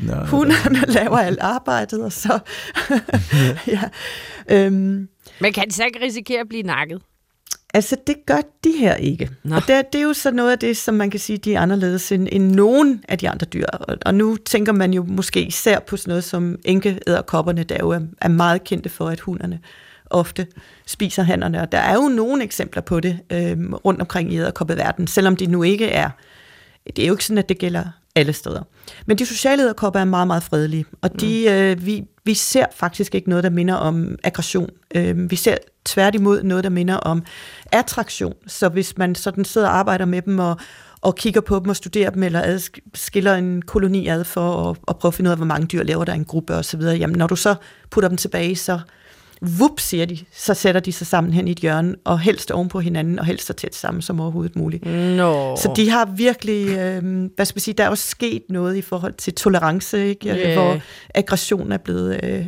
[0.00, 2.38] Nå, hunderne laver alt arbejdet, og så...
[3.72, 3.82] ja,
[4.48, 5.08] øhm,
[5.40, 7.02] Men kan de så ikke risikere at blive nakket?
[7.74, 9.30] Altså, det gør de her ikke.
[9.44, 9.56] Nå.
[9.56, 11.60] Og det, det er jo så noget af det, som man kan sige, de er
[11.60, 13.66] anderledes end, end nogen af de andre dyr.
[13.66, 17.90] Og, og nu tænker man jo måske især på sådan noget som enkeæderkopperne, der jo
[17.90, 19.60] er, er meget kendte for, at hunderne
[20.12, 20.46] ofte
[20.86, 21.60] spiser hannerne.
[21.60, 25.46] Og der er jo nogle eksempler på det øh, rundt omkring i æderkoppeverdenen, selvom de
[25.46, 26.10] nu ikke er...
[26.96, 28.62] Det er jo ikke sådan, at det gælder alle steder.
[29.06, 31.52] Men de sociale æderkopper er meget, meget fredelige, og de, mm.
[31.52, 34.70] øh, vi, vi ser faktisk ikke noget, der minder om aggression.
[34.94, 37.24] Øh, vi ser tværtimod noget, der minder om
[37.72, 38.34] attraktion.
[38.46, 40.56] Så hvis man sådan sidder og arbejder med dem og,
[41.00, 44.96] og kigger på dem og studerer dem, eller skiller en koloni ad for at, at
[44.96, 47.18] prøve at finde ud af, hvor mange dyr lever der i en gruppe osv., jamen
[47.18, 47.54] når du så
[47.90, 48.80] putter dem tilbage, så
[49.42, 52.68] vup, siger de, så sætter de sig sammen hen i et hjørne, og helst oven
[52.68, 54.86] på hinanden, og helst så tæt sammen som overhovedet muligt.
[54.86, 55.56] No.
[55.56, 58.82] Så de har virkelig, øh, hvad skal man sige, der er også sket noget i
[58.82, 60.28] forhold til tolerance, ikke?
[60.28, 60.52] Yeah.
[60.54, 60.80] hvor
[61.14, 62.20] aggression er blevet...
[62.24, 62.46] Øh,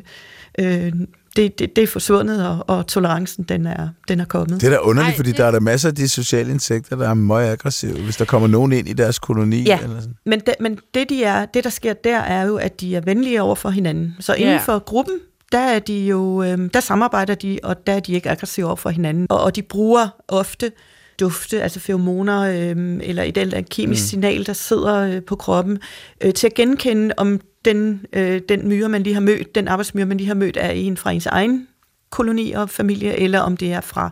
[0.59, 0.93] øh,
[1.37, 4.61] det, det, det er forsvundet, og, og tolerancen, den er, den er kommet.
[4.61, 5.39] Det er da underligt, Ej, fordi det...
[5.39, 8.49] der er der masser af de sociale insekter, der er meget aggressive, hvis der kommer
[8.49, 9.63] nogen ind i deres koloni.
[9.63, 10.15] Ja, eller sådan.
[10.27, 13.01] men, det, men det, de er, det, der sker der, er jo, at de er
[13.01, 14.17] venlige over for hinanden.
[14.21, 14.65] Så inden yeah.
[14.65, 15.15] for gruppen,
[15.53, 18.77] der er de jo, øh, der samarbejder de, og der er de ikke aggressive over
[18.77, 19.27] for hinanden.
[19.31, 20.73] Og, og de bruger ofte
[21.21, 24.07] dufte, altså feromoner, øh, eller et eller andet kemisk mm.
[24.07, 25.79] signal, der sidder øh, på kroppen,
[26.21, 30.07] øh, til at genkende, om den, øh, den myre, man lige har mødt, den arbejdsmyre,
[30.07, 31.69] man lige har mødt, er en fra ens egen
[32.11, 34.11] koloni og familie, eller om det er fra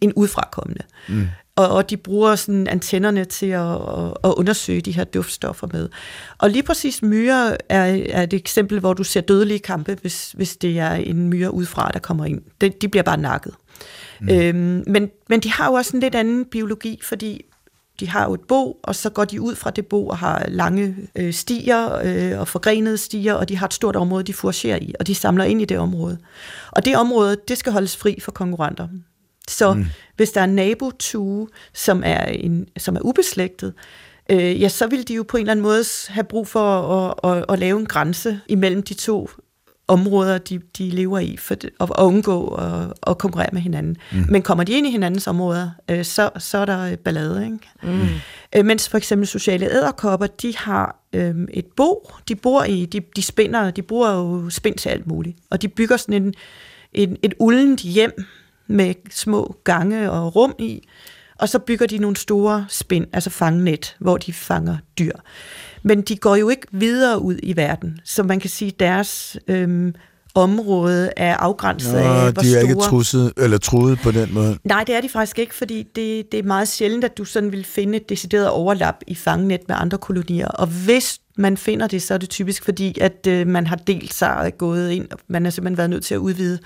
[0.00, 0.82] en udfrakommende.
[1.08, 3.76] Mm og, og de bruger sådan antennerne til at,
[4.24, 5.88] at, undersøge de her duftstoffer med.
[6.38, 10.56] Og lige præcis myre er, er et eksempel, hvor du ser dødelige kampe, hvis, hvis
[10.56, 12.40] det er en myre udefra, der kommer ind.
[12.60, 13.54] De, de bliver bare nakket.
[14.20, 14.28] Mm.
[14.28, 17.44] Øhm, men, men de har jo også en lidt anden biologi, fordi
[18.00, 20.44] de har jo et bo, og så går de ud fra det bo og har
[20.48, 24.78] lange øh, stier øh, og forgrenede stier, og de har et stort område, de foragerer
[24.82, 26.18] i, og de samler ind i det område.
[26.70, 28.88] Og det område, det skal holdes fri for konkurrenter.
[29.48, 29.84] Så mm.
[30.16, 33.74] hvis der er en nabotue, som er, en, som er ubeslægtet,
[34.30, 37.36] øh, ja, så vil de jo på en eller anden måde have brug for at,
[37.36, 39.28] at, at lave en grænse imellem de to
[39.88, 43.96] områder, de, de lever i, for at undgå at, at konkurrere med hinanden.
[44.12, 44.24] Mm.
[44.28, 47.44] Men kommer de ind i hinandens områder, øh, så, så er der ballade.
[47.44, 47.58] Ikke?
[47.82, 48.08] Mm.
[48.56, 53.00] Øh, mens for eksempel sociale æderkopper, de har øh, et bo, de bor i, de,
[53.16, 56.34] de spinder, de bruger jo spind til alt muligt, og de bygger sådan en,
[56.92, 58.24] en, et uldent hjem,
[58.66, 60.88] med små gange og rum i,
[61.38, 65.12] og så bygger de nogle store spind, altså fangnet, hvor de fanger dyr.
[65.82, 69.36] Men de går jo ikke videre ud i verden, så man kan sige, at deres
[69.48, 69.94] øhm,
[70.34, 72.62] område er afgrænset Nå, af, hvor de er store...
[72.62, 74.58] ikke trusset, eller truet på den måde?
[74.64, 77.52] Nej, det er de faktisk ikke, fordi det, det er meget sjældent, at du sådan
[77.52, 80.48] vil finde et decideret overlap i fangnet med andre kolonier.
[80.48, 84.14] Og hvis man finder det, så er det typisk fordi, at øh, man har delt
[84.14, 86.58] sig og gået ind, og man har simpelthen været nødt til at udvide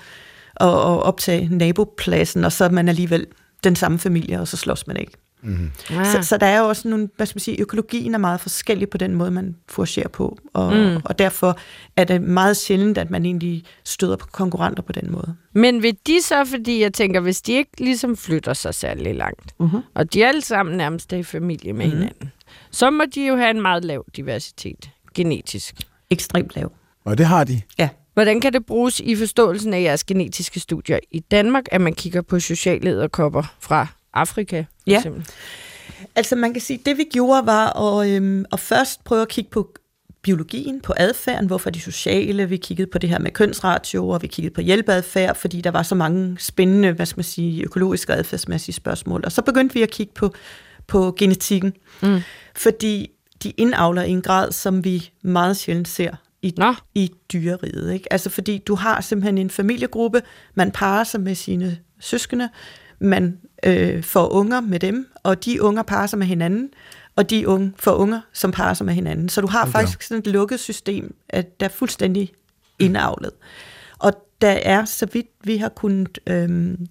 [0.59, 3.27] og, og optage nabopladsen, og så er man alligevel
[3.63, 5.11] den samme familie, og så slås man ikke.
[5.41, 5.71] Mm.
[5.89, 6.03] Ja.
[6.03, 8.89] Så, så der er jo også nogle, hvad skal man sige, økologien er meget forskellig
[8.89, 10.97] på den måde, man foragerer på, og, mm.
[11.05, 11.57] og derfor
[11.95, 15.35] er det meget sjældent, at man egentlig støder på konkurrenter på den måde.
[15.53, 19.59] Men vil de så, fordi jeg tænker, hvis de ikke ligesom flytter sig særlig langt,
[19.59, 19.81] mm-hmm.
[19.93, 21.91] og de alle sammen nærmest er i familie med mm.
[21.91, 22.31] hinanden,
[22.71, 25.75] så må de jo have en meget lav diversitet, genetisk.
[26.09, 26.71] Ekstremt lav.
[27.05, 27.61] Og det har de?
[27.77, 27.89] Ja.
[28.19, 32.21] Hvordan kan det bruges i forståelsen af jeres genetiske studier i Danmark, at man kigger
[32.21, 34.61] på sociale æderkopper fra Afrika?
[34.61, 34.97] For ja.
[34.97, 35.25] Eksempel?
[36.15, 39.27] Altså man kan sige, at det vi gjorde var at, øhm, at først prøve at
[39.27, 39.73] kigge på
[40.21, 44.27] biologien, på adfærden, hvorfor de sociale, vi kiggede på det her med kønsratio, og vi
[44.27, 48.17] kiggede på hjælpeadfærd, fordi der var så mange spændende, hvad skal man sige, økologiske og
[48.17, 49.21] adfærdsmæssige spørgsmål.
[49.25, 50.33] Og så begyndte vi at kigge på,
[50.87, 52.19] på genetikken, mm.
[52.55, 53.11] fordi
[53.43, 56.73] de indavler i en grad, som vi meget sjældent ser i, Nå.
[56.95, 57.93] i dyreriget.
[57.93, 58.13] Ikke?
[58.13, 60.21] Altså fordi du har simpelthen en familiegruppe,
[60.55, 62.49] man parer sig med sine søskende,
[62.99, 66.69] man øh, får unger med dem, og de unger parer sig med hinanden,
[67.15, 69.29] og de unge, for unger, som parer sig med hinanden.
[69.29, 69.71] Så du har Okay.
[69.71, 72.31] faktisk sådan et lukket system, at der er fuldstændig
[72.79, 73.31] indavlet.
[73.99, 76.87] Og der er, så vidt vi har kunnet øhm,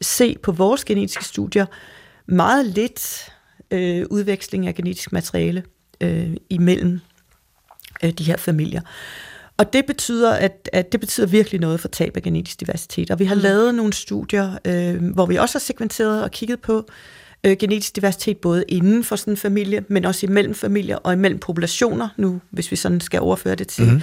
[0.00, 1.66] se på vores genetiske studier,
[2.26, 3.32] meget lidt
[3.70, 5.64] øh, udveksling af genetisk materiale
[6.00, 7.00] øh, imellem
[8.04, 8.80] øh, de her familier.
[9.56, 13.10] Og det betyder, at, at det betyder virkelig noget for tab af genetisk diversitet.
[13.10, 13.40] Og vi har mm.
[13.40, 16.86] lavet nogle studier, øh, hvor vi også har sekventeret og kigget på
[17.44, 21.38] øh, genetisk diversitet, både inden for sådan en familie, men også imellem familier og imellem
[21.38, 22.08] populationer.
[22.16, 24.02] Nu, hvis vi sådan skal overføre det til,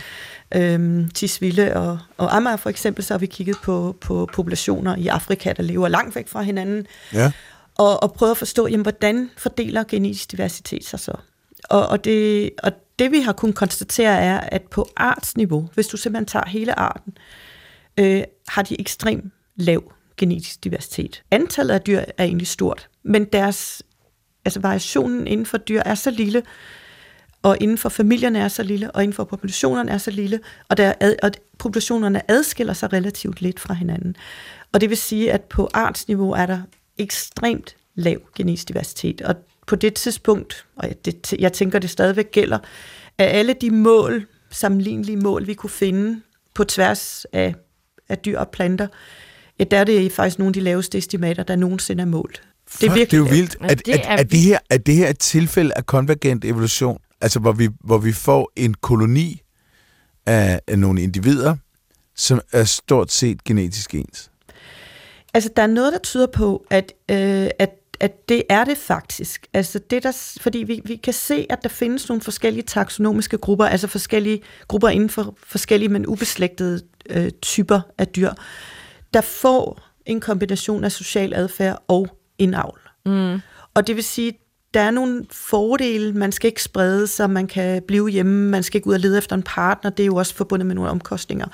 [0.54, 0.60] mm.
[0.60, 4.96] øh, til Sville og, og Amager for eksempel, så har vi kigget på, på populationer
[4.96, 7.32] i Afrika, der lever langt væk fra hinanden, Ja.
[7.78, 11.14] og, og prøve at forstå, jamen, hvordan fordeler genetisk diversitet sig så?
[11.70, 15.98] Og, og, det, og det vi har kunnet konstatere er, at på artsniveau, hvis du
[15.98, 17.18] simpelthen tager hele arten,
[18.00, 21.24] øh, har de ekstremt lav genetisk diversitet.
[21.32, 23.84] Antallet af dyr er egentlig stort, men deres,
[24.46, 26.44] altså variationen inden for dyr er så lille,
[27.42, 30.40] og inden for familierne er så lille, og inden for populationerne er så lille,
[30.70, 34.16] og, der ad, og populationerne adskiller sig relativt lidt fra hinanden.
[34.74, 36.62] Og det vil sige, at på artsniveau er der
[36.98, 39.36] ekstremt lav genetisk diversitet, og
[39.70, 42.58] på det tidspunkt, og jeg- det, jeg tænker, det stadigvæk gælder,
[43.18, 46.22] at alle de mål, sammenlignelige mål, vi kunne finde
[46.54, 47.56] på tværs af,
[48.10, 48.88] af dyr og planter,
[49.60, 52.42] ja, der er det faktisk nogle af de laveste estimater, der nogensinde er målt.
[52.82, 53.58] Det er, Fuck, det er jo vildt.
[53.62, 57.00] Er, det er, er er, det her, er det her et tilfælde af konvergent evolution?
[57.22, 59.42] Altså, hvor vi, hvor vi får en koloni
[60.26, 61.56] af, af nogle individer,
[62.16, 64.32] som er stort set genetisk ens?
[65.34, 67.70] Altså, der er noget, der tyder på, at, øh, at,
[68.00, 69.48] at det er det faktisk.
[69.54, 73.66] Altså, det der, fordi vi, vi kan se, at der findes nogle forskellige taksonomiske grupper,
[73.66, 78.32] altså forskellige grupper inden for forskellige, men ubeslægtede øh, typer af dyr,
[79.14, 82.80] der får en kombination af social adfærd og indavl.
[83.06, 83.40] Mm.
[83.74, 84.34] Og det vil sige,
[84.74, 86.14] der er nogle fordele.
[86.14, 89.18] Man skal ikke sprede sig, man kan blive hjemme, man skal ikke ud og lede
[89.18, 89.92] efter en partner.
[89.92, 91.48] Det er jo også forbundet med nogle omkostninger.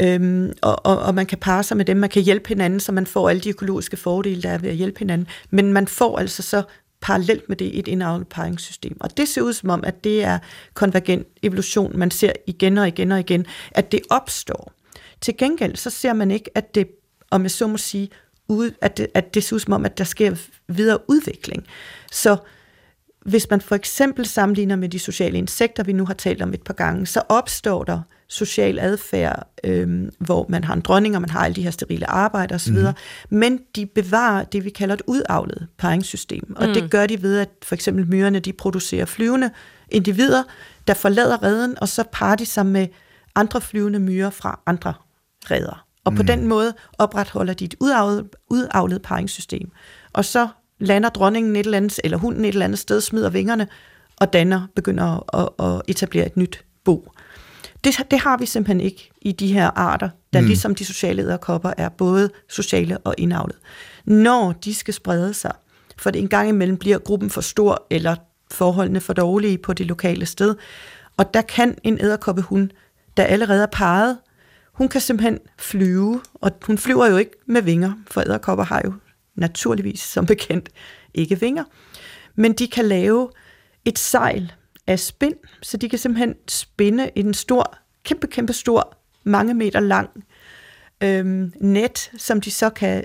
[0.00, 2.92] Øhm, og, og, og man kan parre sig med dem, man kan hjælpe hinanden, så
[2.92, 5.26] man får alle de økologiske fordele, der er ved at hjælpe hinanden.
[5.50, 6.62] Men man får altså så
[7.00, 8.96] parallelt med det et indavlet paringssystem.
[9.00, 10.38] Og det ser ud som om, at det er
[10.74, 14.72] konvergent evolution, man ser igen og igen og igen, at det opstår.
[15.20, 16.88] Til gengæld så ser man ikke, at det,
[17.30, 18.08] om jeg så må sige,
[18.48, 20.36] ud, at, det, at det ser ud som om, at der sker
[20.68, 21.66] videre udvikling.
[22.12, 22.36] Så
[23.26, 26.62] hvis man for eksempel sammenligner med de sociale insekter, vi nu har talt om et
[26.62, 31.30] par gange, så opstår der social adfærd, øhm, hvor man har en dronning, og man
[31.30, 32.94] har alle de her sterile arbejder osv., mm.
[33.30, 36.54] men de bevarer det, vi kalder et udavlet paringssystem.
[36.56, 36.74] Og mm.
[36.74, 39.50] det gør de ved, at for eksempel myrerne, de producerer flyvende
[39.88, 40.42] individer,
[40.86, 42.86] der forlader reden, og så parer de sig med
[43.34, 44.94] andre flyvende myrer fra andre
[45.50, 45.86] reder.
[46.04, 46.26] Og på mm.
[46.26, 49.70] den måde opretholder de et udavlet, udavlet paringssystem.
[50.12, 53.68] Og så lander dronningen et eller andet, eller hunden et eller andet sted, smider vingerne,
[54.20, 57.12] og danner, begynder at, at etablere et nyt bo.
[57.84, 60.46] Det, det har vi simpelthen ikke i de her arter, der mm.
[60.46, 63.56] ligesom de sociale æderkopper er både sociale og indavlet.
[64.04, 65.52] Når de skal sprede sig,
[65.98, 68.16] for en gang imellem bliver gruppen for stor, eller
[68.50, 70.54] forholdene for dårlige på det lokale sted,
[71.16, 72.70] og der kan en æderkoppehund,
[73.16, 74.18] der allerede er parret,
[74.72, 78.92] hun kan simpelthen flyve, og hun flyver jo ikke med vinger, for æderkopper har jo
[79.34, 80.68] naturligvis som bekendt
[81.14, 81.64] ikke vinger.
[82.34, 83.30] Men de kan lave
[83.84, 84.52] et sejl
[84.86, 90.10] af spind, så de kan simpelthen spinde en stor, kæmpe, kæmpe stor, mange meter lang
[91.02, 93.04] øhm, net, som de så kan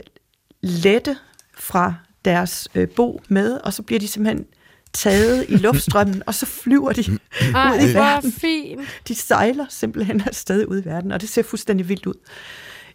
[0.61, 1.17] lette
[1.57, 1.93] fra
[2.25, 4.45] deres øh, bo med, og så bliver de simpelthen
[4.93, 7.19] taget i luftstrømmen, og så flyver de
[7.55, 8.31] Ej, ud i verden.
[8.31, 8.81] fint.
[9.07, 12.13] De sejler simpelthen afsted ud i verden, og det ser fuldstændig vildt ud.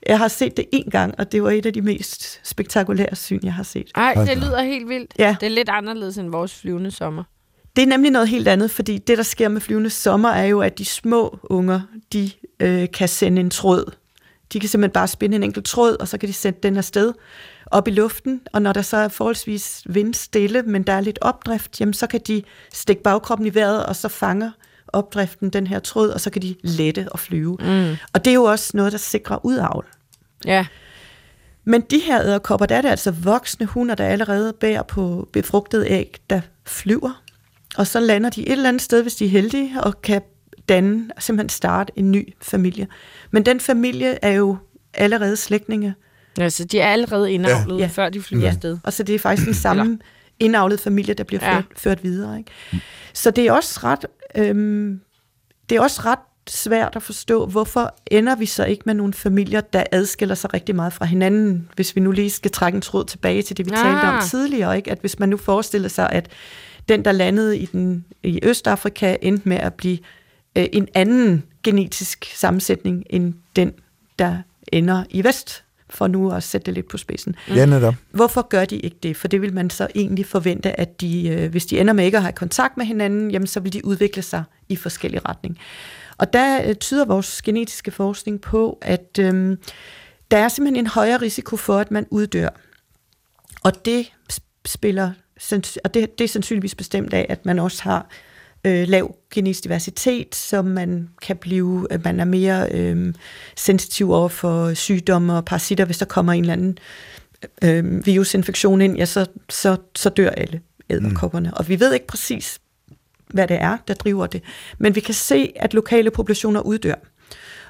[0.06, 3.40] Jeg har set det en gang, og det var et af de mest spektakulære syn,
[3.42, 3.90] jeg har set.
[3.94, 5.14] Ej, Hold det lyder helt vildt.
[5.18, 5.36] Ja.
[5.40, 7.24] Det er lidt anderledes end vores flyvende sommer.
[7.76, 10.60] Det er nemlig noget helt andet, fordi det, der sker med flyvende sommer, er jo,
[10.60, 11.80] at de små unger,
[12.12, 13.92] de øh, kan sende en tråd.
[14.52, 17.12] De kan simpelthen bare spinde en enkelt tråd, og så kan de sende den afsted
[17.66, 21.80] op i luften, og når der så er forholdsvis vindstille, men der er lidt opdrift,
[21.80, 22.42] jamen så kan de
[22.72, 24.50] stikke bagkroppen i vejret, og så fanger
[24.88, 27.56] opdriften den her tråd, og så kan de lette og flyve.
[27.60, 27.96] Mm.
[28.12, 29.86] Og det er jo også noget, der sikrer udavl.
[30.44, 30.66] Ja.
[31.64, 35.88] Men de her æderkopper, der er det altså voksne hunder, der allerede bærer på befrugtede
[35.88, 37.22] æg, der flyver.
[37.76, 40.22] Og så lander de et eller andet sted, hvis de er heldige, og kan
[40.68, 42.86] danne, simpelthen starte en ny familie.
[43.30, 44.56] Men den familie er jo
[44.94, 45.94] allerede slægtninge.
[46.38, 47.82] Altså, de er allerede indavlet, Ja.
[47.82, 47.86] ja.
[47.92, 48.48] før de flyver Ja.
[48.48, 48.78] afsted.
[48.84, 49.98] Og så det er faktisk den samme
[50.38, 51.54] indavlede familie, der bliver Ja.
[51.56, 52.38] ført, ført videre.
[52.38, 52.50] Ikke?
[53.14, 54.06] Så det er også ret,
[54.36, 55.00] øhm,
[55.70, 56.18] det er også ret
[56.48, 60.74] svært at forstå, hvorfor ender vi så ikke med nogle familier, der adskiller sig rigtig
[60.76, 63.70] meget fra hinanden, hvis vi nu lige skal trække en tråd tilbage til det, vi
[63.70, 63.76] Ah.
[63.78, 64.90] talte om tidligere, ikke?
[64.90, 66.28] at hvis man nu forestiller sig, at
[66.88, 69.98] den, der landede i, den, i Østafrika, endte med at blive
[70.56, 73.72] øh, en anden genetisk sammensætning end den,
[74.18, 74.38] der
[74.72, 77.36] ender i Vest, for nu at sætte det lidt på spidsen.
[77.48, 77.94] Ja, netop.
[78.10, 79.16] Hvorfor gør de ikke det?
[79.16, 82.16] For det vil man så egentlig forvente, at de, øh, hvis de ender med ikke
[82.16, 85.58] at have kontakt med hinanden, jamen så vil de udvikle sig i forskellige retning.
[86.18, 89.56] Og der øh, tyder vores genetiske forskning på, at øh,
[90.30, 92.48] der er simpelthen en højere risiko for, at man uddør.
[93.62, 94.12] Og det
[94.66, 95.12] spiller
[95.84, 98.06] og det, det er sandsynligvis bestemt af, at man også har
[98.64, 103.14] øh, lav genetisk diversitet, så man kan blive, at man er mere øh,
[103.56, 105.84] sensitiv over for sygdomme og parasitter.
[105.84, 106.78] Hvis der kommer en eller anden
[107.64, 110.60] øh, virusinfektion ind, ja, så, så, så dør alle
[110.90, 111.48] æderkopperne.
[111.48, 111.54] Mm.
[111.56, 112.60] Og vi ved ikke præcis,
[113.26, 114.42] hvad det er, der driver det.
[114.78, 116.94] Men vi kan se, at lokale populationer uddør.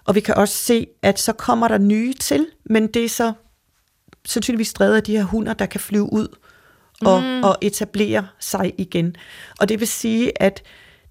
[0.05, 3.33] Og vi kan også se, at så kommer der nye til, men det er så
[4.25, 6.29] sandsynligvis drevet af de her hunder, der kan flyve ud
[7.05, 7.43] og, mm.
[7.43, 9.17] og etablere sig igen.
[9.61, 10.63] Og det vil sige, at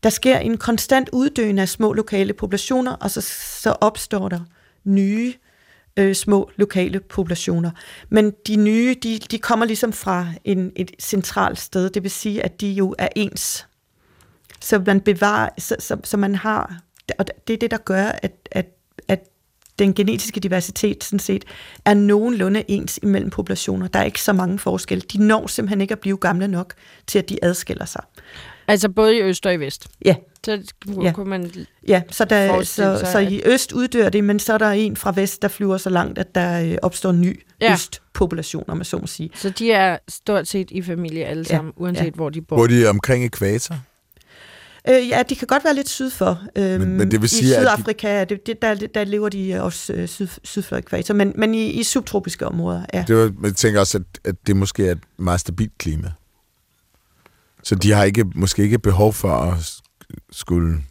[0.03, 3.21] der sker en konstant uddøen af små lokale populationer, og så,
[3.61, 4.39] så opstår der
[4.83, 5.33] nye
[5.97, 7.71] øh, små lokale populationer.
[8.09, 12.45] Men de nye, de, de kommer ligesom fra en, et centralt sted, det vil sige,
[12.45, 13.67] at de jo er ens.
[14.61, 16.81] Så man bevarer, så, så, så man har,
[17.19, 18.67] og det er det, der gør, at, at,
[19.07, 19.23] at
[19.79, 21.45] den genetiske diversitet sådan set
[21.85, 23.87] er nogenlunde ens imellem populationer.
[23.87, 25.01] Der er ikke så mange forskelle.
[25.01, 26.73] De når simpelthen ikke at blive gamle nok
[27.07, 28.01] til, at de adskiller sig.
[28.67, 29.87] Altså både i øst og i vest?
[30.05, 30.15] Ja.
[30.45, 31.11] Så ja.
[31.11, 31.51] kunne man
[31.87, 35.11] Ja, så, der, så, så i øst uddør det, men så er der en fra
[35.15, 37.73] vest, der flyver så langt, at der øh, opstår en ny ja.
[37.73, 39.29] østpopulation, om man så må sige.
[39.35, 41.83] Så de er stort set i familie alle sammen, ja.
[41.83, 42.11] uanset ja.
[42.11, 42.55] hvor de bor?
[42.55, 43.75] Hvor de omkring ekvator?
[44.87, 46.41] Øh, ja, de kan godt være lidt syd for.
[46.55, 48.37] Øhm, men, men det vil sige, I Sydafrika, de...
[48.45, 51.83] det, der, der lever de også øh, syd, syd for ekvator, men, men i, i
[51.83, 53.05] subtropiske områder, ja.
[53.07, 56.11] Det var, jeg tænker også, at, at det måske er et meget stabilt klima.
[57.63, 59.57] Så de har ikke, måske ikke behov for at
[60.31, 60.73] skulle...
[60.73, 60.83] Altså,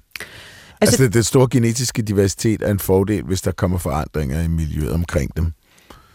[0.81, 4.93] altså det, den store genetiske diversitet er en fordel, hvis der kommer forandringer i miljøet
[4.93, 5.53] omkring dem.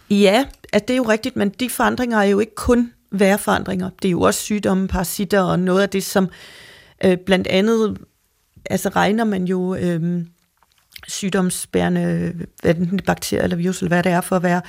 [0.10, 3.90] Ja, at det er jo rigtigt, men de forandringer er jo ikke kun vejrforandringer.
[4.02, 6.30] Det er jo også sygdomme, parasitter og noget af det, som
[7.06, 7.98] øh, blandt andet
[8.70, 10.26] altså regner man jo øh,
[11.08, 12.34] sygdomsbærende
[12.64, 14.62] enten bakterier eller virus, eller hvad det er, for at være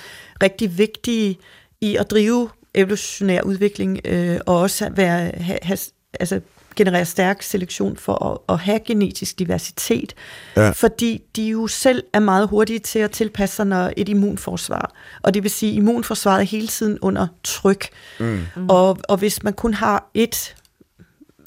[0.43, 1.39] rigtig vigtige
[1.81, 5.77] i at drive evolutionær udvikling, øh, og også være, ha, ha,
[6.21, 6.41] altså
[6.77, 10.15] generere stærk selektion for at, at have genetisk diversitet,
[10.57, 10.71] ja.
[10.71, 14.93] fordi de jo selv er meget hurtige til at tilpasse sig, når et immunforsvar.
[15.23, 17.89] Og det vil sige, at immunforsvaret er hele tiden under tryk.
[18.21, 18.47] Mm.
[18.69, 20.55] Og, og hvis man kun har et,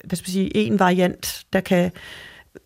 [0.08, 1.92] hvad skal sige, en variant, der kan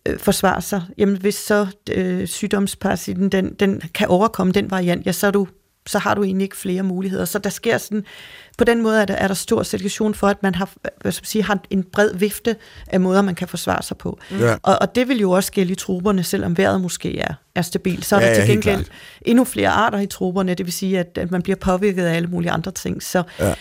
[0.08, 5.12] øh, forsvare sig, jamen hvis så øh, sygdomsparasitten, den, den kan overkomme den variant, ja,
[5.12, 5.46] så er du
[5.86, 7.24] så har du egentlig ikke flere muligheder.
[7.24, 8.04] Så der sker sådan,
[8.58, 10.70] på den måde er der, er der stor selektion for, at man har,
[11.00, 14.18] hvad skal man sige, har en bred vifte af måder, man kan forsvare sig på.
[14.30, 14.38] Mm.
[14.38, 14.56] Ja.
[14.62, 18.04] Og, og det vil jo også gælde i troberne, selvom vejret måske er, er stabilt.
[18.04, 18.84] Så er ja, der til gengæld
[19.22, 22.28] endnu flere arter i troberne, det vil sige, at, at man bliver påvirket af alle
[22.28, 23.02] mulige andre ting.
[23.02, 23.54] Så ja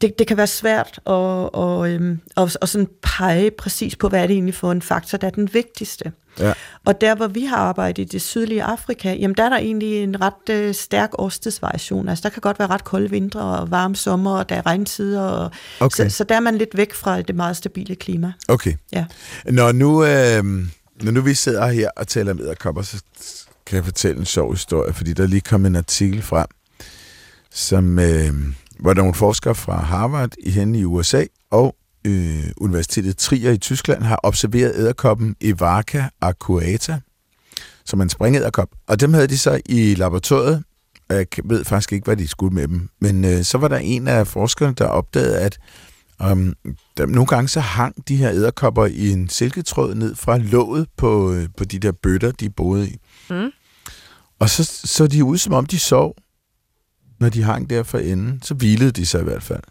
[0.00, 1.12] det, det kan være svært at,
[1.52, 5.18] og, øhm, og, og sådan pege præcis på, hvad er det egentlig for en faktor,
[5.18, 6.12] der er den vigtigste.
[6.38, 6.52] Ja.
[6.84, 10.02] Og der, hvor vi har arbejdet i det sydlige Afrika, jamen der er der egentlig
[10.02, 12.08] en ret øh, stærk årstidsvariation.
[12.08, 15.22] Altså der kan godt være ret kolde vintre og varme sommer, og der er regntider.
[15.22, 16.08] Og, okay.
[16.08, 18.32] så, så der er man lidt væk fra det meget stabile klima.
[18.48, 18.74] Okay.
[18.92, 19.04] Ja.
[19.44, 20.44] Når nu, øh,
[21.02, 23.02] når nu vi sidder her og taler om æderkopper, så
[23.66, 26.46] kan jeg fortælle en sjov historie, fordi der lige kom en artikel frem,
[27.50, 27.98] som...
[27.98, 28.32] Øh,
[28.80, 34.02] hvor nogle forskere fra Harvard i henne i USA og øh, Universitetet Trier i Tyskland
[34.02, 37.00] har observeret æderkoppen Evarca arcuata,
[37.84, 38.68] som en springæderkop.
[38.86, 40.64] Og dem havde de så i laboratoriet.
[41.10, 42.88] Jeg ved faktisk ikke, hvad de skulle med dem.
[43.00, 45.58] Men øh, så var der en af forskerne, der opdagede, at
[46.30, 46.54] um,
[46.96, 51.32] der, nogle gange så hang de her æderkopper i en silketråd ned fra låget på,
[51.32, 52.96] øh, på de der bøtter, de boede i.
[53.30, 53.50] Mm.
[54.38, 56.16] Og så så de ud, som om de sov
[57.20, 59.62] når de hang der for enden, så hvilede de sig i hvert fald.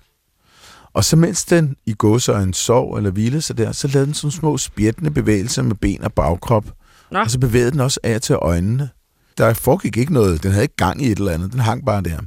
[0.93, 1.95] Og så mens den i
[2.27, 6.03] en sov eller hvilede sig der, så lavede den sådan små spjættende bevægelser med ben
[6.03, 6.65] og bagkrop.
[7.11, 7.19] Nå.
[7.19, 8.89] Og så bevægede den også af til øjnene.
[9.37, 10.43] Der foregik ikke noget.
[10.43, 11.51] Den havde ikke gang i et eller andet.
[11.51, 12.19] Den hang bare der.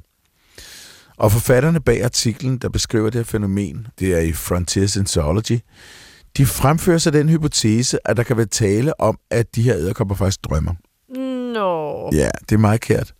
[1.16, 5.60] Og forfatterne bag artiklen, der beskriver det her fænomen, det er i Frontiers in Zoology,
[6.36, 10.14] de fremfører sig den hypotese, at der kan være tale om, at de her æderkopper
[10.14, 10.74] faktisk drømmer.
[11.52, 12.10] Nå.
[12.12, 13.14] Ja, det er meget kært.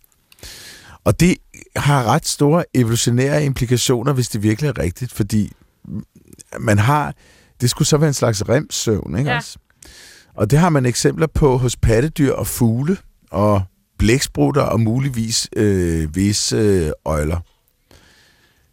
[1.03, 1.37] Og det
[1.75, 5.51] har ret store evolutionære implikationer, hvis det virkelig er rigtigt, fordi
[6.59, 7.13] man har,
[7.61, 9.37] det skulle så være en slags remsøvn, ikke ja.
[9.37, 9.57] også?
[10.33, 12.97] Og det har man eksempler på hos pattedyr og fugle,
[13.31, 13.61] og
[13.97, 17.39] blæksprutter og muligvis øh, visse øh, øjler.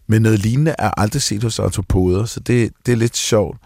[0.09, 3.59] Men noget lignende er aldrig set hos artopoder, så det, det er lidt sjovt.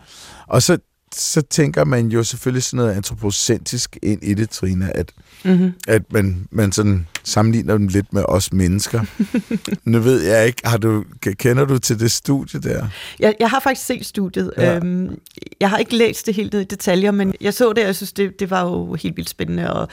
[0.47, 0.78] Og så,
[1.15, 5.13] så tænker man jo selvfølgelig sådan noget antropocentrisk ind i det, Trine, at,
[5.45, 5.73] mm-hmm.
[5.89, 9.05] at man, man sådan sammenligner dem lidt med os mennesker.
[9.85, 12.87] nu ved jeg ikke, har du, kender du til det studie der?
[13.19, 14.53] Jeg, jeg har faktisk set studiet.
[14.57, 14.77] Ja.
[14.77, 15.19] Øhm,
[15.61, 17.97] jeg har ikke læst det helt ned i detaljer, men jeg så det, og jeg
[17.97, 19.73] synes, det, det var jo helt vildt spændende.
[19.73, 19.89] Og,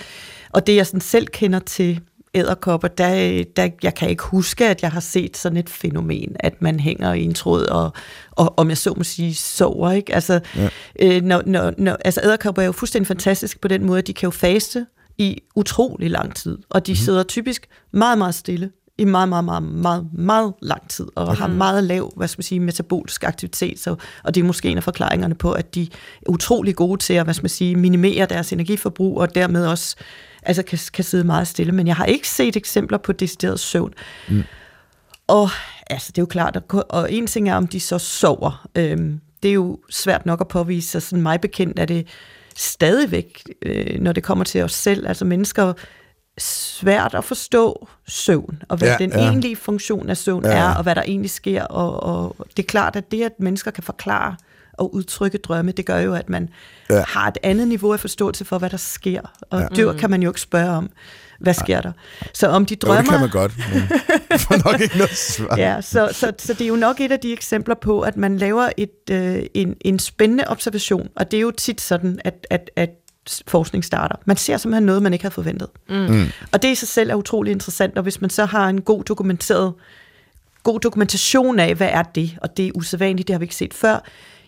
[0.50, 2.02] og det, jeg sådan selv kender til
[2.34, 6.62] æderkopper, der, der, jeg kan ikke huske, at jeg har set sådan et fænomen, at
[6.62, 7.94] man hænger i en tråd og,
[8.32, 9.92] og om jeg så må sige, sover.
[9.92, 10.16] Ikke?
[10.16, 10.70] Altså, ja.
[11.00, 14.14] øh, når, når, når, altså æderkopper er jo fuldstændig fantastisk på den måde, at de
[14.14, 14.86] kan jo faste
[15.18, 16.96] i utrolig lang tid, og de mm.
[16.96, 21.40] sidder typisk meget, meget stille i meget, meget, meget, meget, meget lang tid, og okay.
[21.40, 24.78] har meget lav, hvad skal man sige, metabolisk aktivitet, så, og det er måske en
[24.78, 28.26] af forklaringerne på, at de er utrolig gode til at, hvad skal man sige, minimere
[28.26, 29.96] deres energiforbrug, og dermed også
[30.48, 31.72] altså kan, kan sidde meget stille.
[31.72, 33.94] Men jeg har ikke set eksempler på decideret søvn.
[34.30, 34.44] Mm.
[35.28, 35.50] Og
[35.90, 38.68] altså, det er jo klart, at, og en ting er, om de så sover.
[38.76, 42.08] Øhm, det er jo svært nok at påvise, så sådan mig bekendt er det
[42.56, 45.74] stadigvæk, øh, når det kommer til os selv, altså mennesker,
[46.38, 49.18] svært at forstå søvn, og hvad ja, den ja.
[49.18, 50.52] egentlige funktion af søvn ja.
[50.52, 51.64] er, og hvad der egentlig sker.
[51.64, 54.36] Og, og det er klart, at det, at mennesker kan forklare
[54.78, 56.50] og udtrykke drømme, det gør jo, at man
[56.90, 57.04] ja.
[57.08, 59.22] har et andet niveau af forståelse for, hvad der sker.
[59.50, 59.68] Og ja.
[59.76, 60.90] dyr kan man jo ikke spørge om,
[61.40, 61.92] hvad sker der.
[62.34, 62.96] Så om de drømmer...
[62.96, 63.52] Jo, det kan man godt,
[64.30, 65.58] men får nok ikke noget svar.
[65.58, 68.38] ja, så, så, så det er jo nok et af de eksempler på, at man
[68.38, 72.70] laver et, øh, en, en spændende observation, og det er jo tit sådan, at, at,
[72.76, 72.90] at
[73.48, 74.16] forskning starter.
[74.26, 75.68] Man ser simpelthen noget, man ikke havde forventet.
[75.90, 75.96] Mm.
[75.96, 76.26] Mm.
[76.52, 79.04] Og det i sig selv er utrolig interessant, og hvis man så har en god
[79.04, 79.74] dokumenteret
[80.64, 83.74] god dokumentation af, hvad er det, og det er usædvanligt, det har vi ikke set
[83.74, 84.00] før,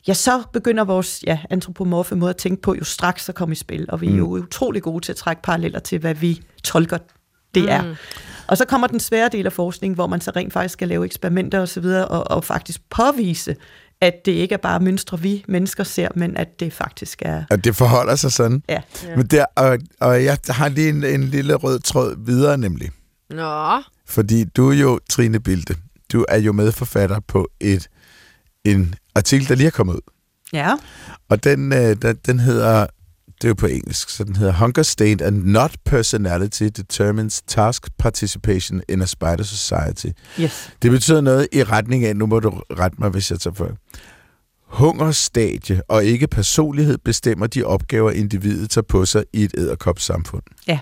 [0.10, 3.56] ja, så begynder vores ja, antropomorfe måde at tænke på jo straks at komme i
[3.56, 4.44] spil, og vi er jo mm.
[4.44, 6.98] utrolig gode til at trække paralleller til, hvad vi tolker
[7.56, 7.70] det mm.
[7.70, 7.96] er.
[8.48, 11.06] Og så kommer den svære del af forskningen, hvor man så rent faktisk skal lave
[11.06, 13.56] eksperimenter osv., og, og, og faktisk påvise,
[14.02, 17.44] at det ikke er bare mønstre, vi mennesker ser, men at det faktisk er...
[17.50, 18.64] At det forholder sig sådan.
[18.70, 18.82] Ja.
[19.16, 22.90] Men der, og, og jeg har lige en, en lille rød tråd videre nemlig.
[23.30, 23.82] Nå.
[24.06, 25.76] Fordi du er jo, Trine Bilde,
[26.14, 27.90] du er jo medforfatter på et
[28.66, 30.02] en artikel, der lige er kommet ud.
[30.54, 30.76] Ja.
[31.30, 32.88] Og den, øh, den, den hedder,
[33.26, 37.88] det er jo på engelsk, så den hedder Hunger State and Not Personality Determines Task
[37.98, 40.08] Participation in a Spider Society.
[40.40, 40.72] Yes.
[40.82, 43.72] Det betyder noget i retning af, nu må du rette mig, hvis jeg tager for.
[44.66, 50.44] Hungerstadie og ikke personlighed bestemmer de opgaver, individet tager på sig i et æderkopssamfund.
[50.68, 50.80] Ja.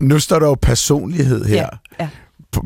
[0.00, 1.56] Nu står der jo personlighed her.
[1.56, 2.08] Ja, ja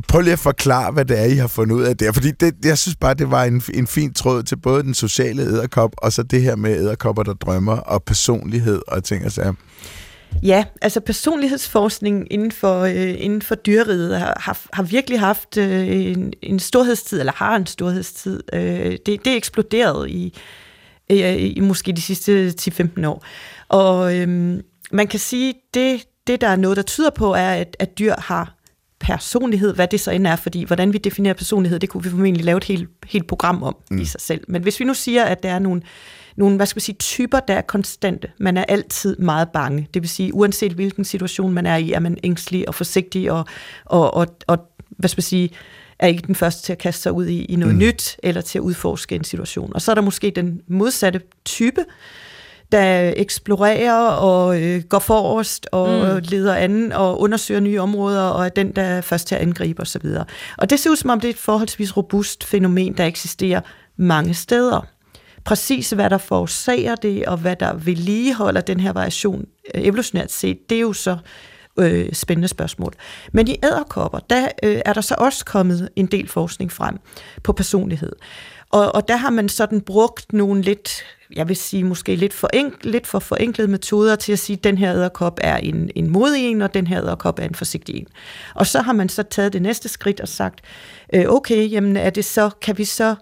[0.09, 2.12] prøv lige at forklare, hvad det er, I har fundet ud af der.
[2.12, 5.43] Fordi det, jeg synes bare, det var en, en fin tråd til både den sociale
[5.43, 9.53] æderkop, og så det her med æderkopper, der drømmer, og personlighed og ting og sager.
[10.43, 15.89] Ja, altså personlighedsforskning inden for, øh, inden for dyreriget har, har, har virkelig haft øh,
[15.89, 18.43] en, en storhedstid, eller har en storhedstid.
[18.53, 20.39] Øh, det, det er eksploderet i,
[21.11, 23.24] øh, i måske de sidste 10-15 år.
[23.68, 24.59] Og øh,
[24.93, 28.14] man kan sige, det, det der er noget, der tyder på, er, at, at dyr
[28.18, 28.55] har
[29.05, 32.44] personlighed, hvad det så end er, fordi hvordan vi definerer personlighed, det kunne vi formentlig
[32.44, 33.98] lave et helt, helt program om mm.
[33.98, 34.44] i sig selv.
[34.48, 35.82] Men hvis vi nu siger, at der er nogle,
[36.36, 40.02] nogle hvad skal vi sige, typer, der er konstante, man er altid meget bange, det
[40.02, 43.44] vil sige, uanset hvilken situation man er i, er man ængstelig og forsigtig og,
[43.84, 45.50] og, og, og hvad skal vi sige,
[45.98, 47.80] er ikke den første til at kaste sig ud i, i noget mm.
[47.80, 49.74] nyt, eller til at udforske en situation.
[49.74, 51.84] Og så er der måske den modsatte type,
[52.75, 56.22] der eksplorerer og øh, går forrest og mm.
[56.22, 59.83] leder an og undersøger nye områder og er den, der er først til at angribe
[59.83, 60.07] osv.
[60.07, 60.27] Og,
[60.59, 63.61] og det ser ud som om, det er et forholdsvis robust fænomen, der eksisterer
[63.97, 64.87] mange steder.
[65.45, 69.45] Præcis hvad der forårsager det, og hvad der vedligeholder den her variation
[69.75, 71.16] øh, evolutionært set, det er jo så
[71.79, 72.93] øh, spændende spørgsmål.
[73.33, 76.97] Men i æderkopper, der øh, er der så også kommet en del forskning frem
[77.43, 78.12] på personlighed.
[78.71, 81.05] Og, og der har man sådan brugt nogle lidt,
[81.37, 82.51] jeg vil sige måske lidt for,
[82.83, 86.45] lidt for forenklede metoder til at sige, at den her æderkop er en, en modig
[86.45, 88.07] en, og den her æderkop er en forsigtig en.
[88.55, 90.61] Og så har man så taget det næste skridt og sagt,
[91.15, 93.15] øh, okay, jamen er det så, kan vi så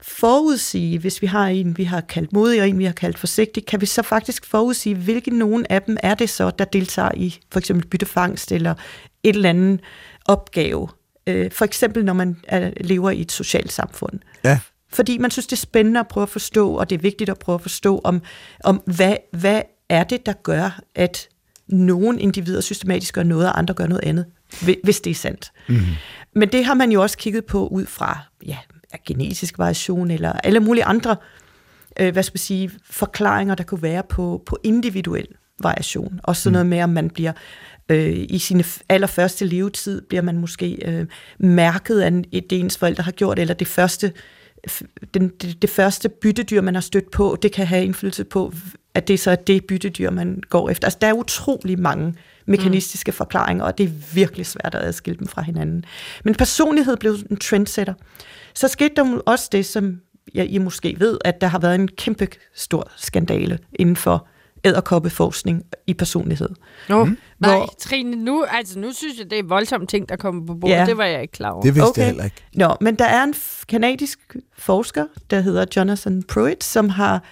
[0.00, 3.66] forudsige, hvis vi har en, vi har kaldt modig, og en, vi har kaldt forsigtig,
[3.66, 7.38] kan vi så faktisk forudsige, hvilke nogen af dem er det så, der deltager i
[7.52, 8.74] for eksempel byttefangst eller
[9.22, 9.80] et eller andet
[10.24, 10.88] opgave.
[11.26, 14.18] Øh, for eksempel, når man er, lever i et socialt samfund.
[14.44, 14.58] Ja
[14.92, 17.38] fordi man synes, det er spændende at prøve at forstå, og det er vigtigt at
[17.38, 18.22] prøve at forstå, om,
[18.64, 21.28] om hvad, hvad er det, der gør, at
[21.68, 24.24] nogle individer systematisk gør noget, og andre gør noget andet,
[24.84, 25.52] hvis det er sandt.
[25.68, 25.80] Mm.
[26.34, 28.58] Men det har man jo også kigget på ud fra ja,
[29.06, 31.16] genetisk variation, eller alle mulige andre
[32.00, 35.28] øh, hvad skal man sige, forklaringer, der kunne være på, på individuel
[35.58, 36.20] variation.
[36.22, 36.52] Og sådan mm.
[36.52, 37.32] noget med, om man bliver
[37.88, 41.06] øh, i sin allerførste levetid, bliver man måske øh,
[41.38, 44.12] mærket af det, ens forældre har gjort, eller det første
[45.14, 48.52] den, det, det første byttedyr, man har stødt på, det kan have indflydelse på,
[48.94, 50.86] at det så er det byttedyr, man går efter.
[50.86, 52.14] Altså, der er utrolig mange
[52.46, 53.14] mekanistiske mm.
[53.14, 55.84] forklaringer, og det er virkelig svært at adskille dem fra hinanden.
[56.24, 57.94] Men personlighed blev en trendsetter.
[58.54, 60.00] Så skete der også det, som
[60.34, 64.28] ja, I måske ved, at der har været en kæmpe stor skandale inden for
[64.66, 66.48] æderkoppeforskning i personlighed.
[66.88, 67.18] Nå, mm.
[67.38, 70.54] nej, hvor, Trine, nu, altså, nu synes jeg, det er voldsomme ting, der kommer på
[70.54, 70.74] bordet.
[70.74, 71.62] Ja, det var jeg ikke klar over.
[71.62, 72.00] Det vidste okay.
[72.00, 72.36] jeg heller ikke.
[72.54, 73.34] Nå, men der er en
[73.68, 77.22] kanadisk forsker, der hedder Jonathan Pruitt, som har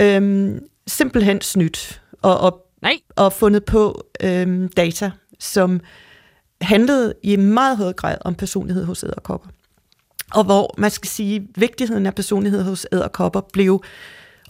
[0.00, 2.98] øhm, simpelthen snydt og, og, nej.
[3.16, 5.80] og fundet på øhm, data, som
[6.60, 9.48] handlede i meget høj grad om personlighed hos æderkopper.
[10.34, 13.82] Og hvor man skal sige, vigtigheden af personlighed hos æderkopper blev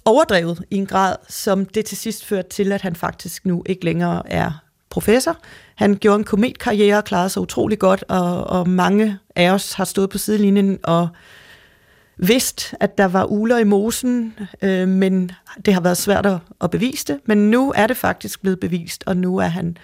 [0.07, 3.85] overdrevet i en grad, som det til sidst førte til, at han faktisk nu ikke
[3.85, 4.51] længere er
[4.91, 5.37] professor.
[5.75, 9.85] Han gjorde en kometkarriere og klarede sig utrolig godt, og, og mange af os har
[9.85, 11.09] stået på sidelinjen og
[12.17, 15.31] vidst, at der var uler i mosen, øh, men
[15.65, 17.21] det har været svært at, at bevise det.
[17.25, 19.77] Men nu er det faktisk blevet bevist, og nu er han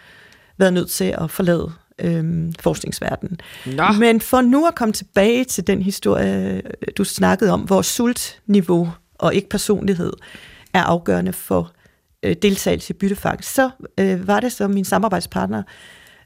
[0.58, 3.40] været nødt til at forlade øh, forskningsverdenen.
[3.66, 3.84] Nå.
[3.98, 6.62] Men for nu at komme tilbage til den historie,
[6.96, 8.88] du snakkede om, hvor sultniveau
[9.22, 10.12] og ikke personlighed
[10.74, 11.72] er afgørende for
[12.22, 13.70] øh, deltagelse i byttefangst, så
[14.00, 15.62] øh, var det så min samarbejdspartner,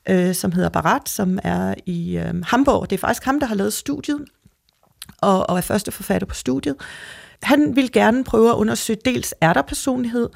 [0.09, 2.91] øh, som hedder Barat, som er i øh, Hamburg.
[2.91, 4.25] Det er faktisk ham, der har lavet studiet,
[5.19, 6.77] og, og er første forfatter på studiet.
[7.43, 10.29] Han vil gerne prøve at undersøge, dels er der personlighed,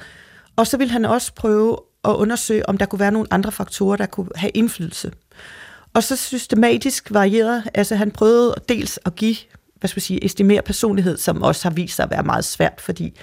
[0.56, 3.96] og så vil han også prøve at undersøge, om der kunne være nogle andre faktorer,
[3.96, 5.12] der kunne have indflydelse.
[5.94, 9.36] Og så systematisk varieret, altså han prøvede dels at give
[9.80, 13.18] hvad skal sige, estimere personlighed, som også har vist sig at være meget svært, fordi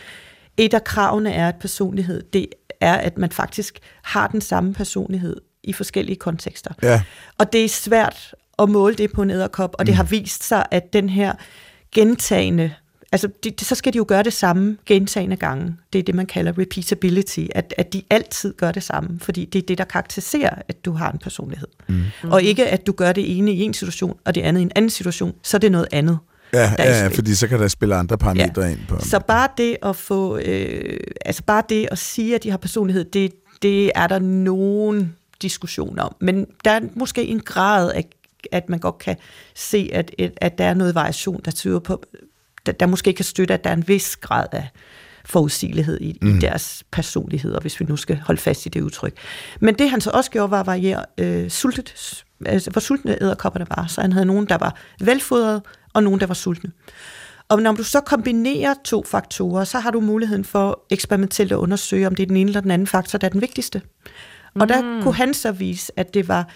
[0.57, 2.47] et af kravene er, at personlighed, det
[2.81, 6.73] er, at man faktisk har den samme personlighed i forskellige kontekster.
[6.81, 7.01] Ja.
[7.37, 9.95] Og det er svært at måle det på en æderkop, og det mm.
[9.95, 11.33] har vist sig, at den her
[11.91, 12.73] gentagende
[13.11, 15.75] altså de, så skal de jo gøre det samme gentagende gange.
[15.93, 19.59] Det er det, man kalder repeatability, at, at de altid gør det samme, fordi det
[19.59, 21.67] er det, der karakteriserer, at du har en personlighed.
[21.87, 22.03] Mm.
[22.23, 24.71] Og ikke, at du gør det ene i en situation, og det andet i en
[24.75, 26.17] anden situation, så er det noget andet.
[26.53, 28.67] Ja, ja, ja, fordi så kan der spille andre parametre ja.
[28.69, 28.99] ind på.
[28.99, 33.05] Så bare det at få, øh, altså bare det at sige, at de har personlighed,
[33.05, 33.31] det,
[33.61, 36.15] det er der nogen diskussion om.
[36.21, 38.05] Men der er måske en grad af,
[38.51, 39.15] at man godt kan
[39.55, 42.03] se, at, at der er noget variation, der tyder på,
[42.65, 44.67] der, der måske kan støtte, at der er en vis grad af
[45.25, 46.37] forudsigelighed i, mm.
[46.37, 49.13] i deres personligheder, hvis vi nu skal holde fast i det udtryk.
[49.59, 53.65] Men det han så også gjorde, var at variere øh, sultet, altså hvor sultne æderkopperne
[53.69, 53.85] var.
[53.87, 55.61] Så han havde nogen, der var velfodret,
[55.97, 56.71] og nogen, der var sultne.
[57.49, 62.07] Og når du så kombinerer to faktorer, så har du muligheden for eksperimentelt at undersøge,
[62.07, 63.81] om det er den ene eller den anden faktor, der er den vigtigste.
[64.55, 64.67] Og mm.
[64.67, 66.47] der kunne han så vise, at det var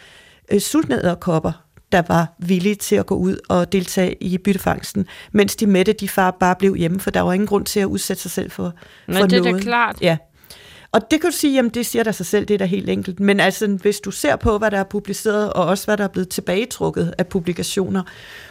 [0.51, 1.51] øh, sultne æderkopper,
[1.91, 6.09] der var villige til at gå ud og deltage i byttefangsten, mens de mætte, de
[6.09, 8.73] far bare blev hjemme, for der var ingen grund til at udsætte sig selv for,
[9.05, 9.31] for noget.
[9.31, 10.01] det er klart.
[10.01, 10.17] Ja.
[10.93, 12.89] Og det kan du sige, jamen det siger der sig selv, det er da helt
[12.89, 13.19] enkelt.
[13.19, 16.07] Men altså, hvis du ser på, hvad der er publiceret, og også hvad der er
[16.07, 18.03] blevet tilbagetrukket af publikationer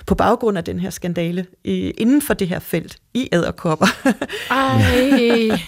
[0.07, 3.87] på baggrund af den her skandale i, inden for det her felt i æderkopper.
[4.51, 5.61] Ej.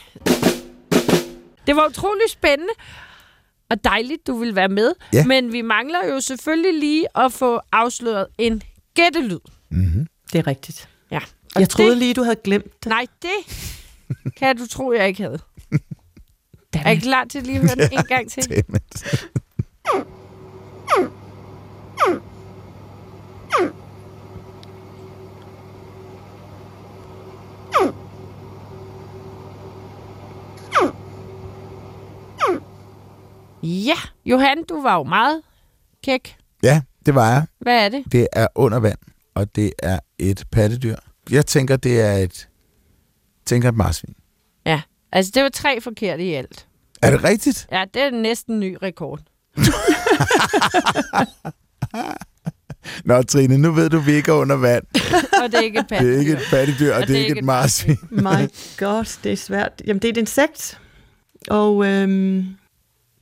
[1.66, 2.73] Det var utrolig spændende
[3.70, 4.93] og dejligt, du vil være med.
[5.12, 5.25] Ja.
[5.27, 8.62] Men vi mangler jo selvfølgelig lige at få afsløret en
[8.95, 9.39] gættelyd.
[9.70, 10.07] Mm-hmm.
[10.33, 10.89] Det er rigtigt.
[11.11, 11.20] Ja.
[11.55, 12.87] Og jeg troede lige, du havde glemt det.
[12.87, 13.31] Nej, det
[14.37, 15.39] kan du tro, jeg ikke havde.
[16.75, 18.43] Er I klar til lige at høre den en gang til?
[18.49, 19.05] Dammit.
[33.62, 33.95] Ja,
[34.25, 35.43] Johan, du var jo meget
[36.05, 36.37] kæk.
[36.62, 37.47] Ja, det var jeg.
[37.59, 38.05] Hvad er det?
[38.12, 38.99] Det er under vand,
[39.35, 40.97] og det er et pattedyr.
[41.31, 42.49] Jeg tænker, det er et,
[43.47, 44.14] tænker et marsvin.
[44.66, 44.83] Ja,
[45.13, 46.67] altså det var tre forkerte i alt.
[47.03, 47.67] Er det rigtigt?
[47.73, 49.21] Ja, det er næsten en ny rekord.
[53.05, 54.85] Nå, Trine, nu ved du, vi ikke er under vand.
[55.43, 57.39] Og det er ikke et Det er ikke et pattedyr, og, og det er ikke
[57.39, 57.99] et marsvin.
[58.27, 58.49] My
[58.79, 59.83] god, det er svært.
[59.87, 60.81] Jamen, det er et insekt,
[61.49, 62.37] og øhm,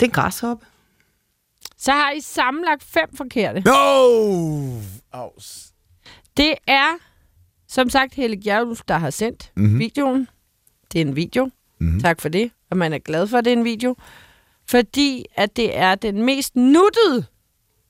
[0.01, 0.67] det er en græshoppe.
[1.79, 3.61] Så har I sammenlagt fem forkerte.
[3.61, 4.81] No!
[5.13, 5.67] Aus.
[6.37, 6.89] Det er,
[7.69, 9.65] som sagt, Helle Gjærluf, der har sendt Mhm.
[9.65, 9.79] mm-hmm.
[9.79, 10.29] videoen.
[10.93, 11.51] Det er en video.
[11.81, 11.87] Mhm.
[11.89, 12.01] Mm-hmm.
[12.01, 12.51] Tak for det.
[12.71, 13.97] Og man er glad for, at det er en video.
[14.71, 17.25] Fordi at det er den mest nuttede,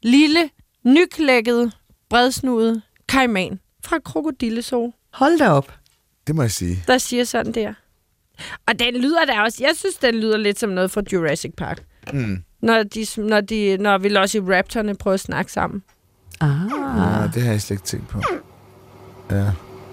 [0.03, 0.51] lille,
[0.85, 1.71] nyklækkede,
[2.11, 5.75] bredsnudede kaiman fra Krokodilleså, Hold da op.
[6.27, 6.85] Det må jeg sige.
[6.87, 7.75] der siger sådan der.
[8.69, 9.59] Og den lyder der også.
[9.61, 11.83] Jeg synes, den lyder lidt som noget fra Jurassic Park.
[12.13, 12.43] Mm.
[12.63, 15.83] Når, de, når, de, når Velociraptorne prøver at snakke sammen.
[16.41, 16.49] Ah.
[16.97, 18.21] Ja, det har jeg slet ikke tænkt på.
[19.31, 19.51] Ja.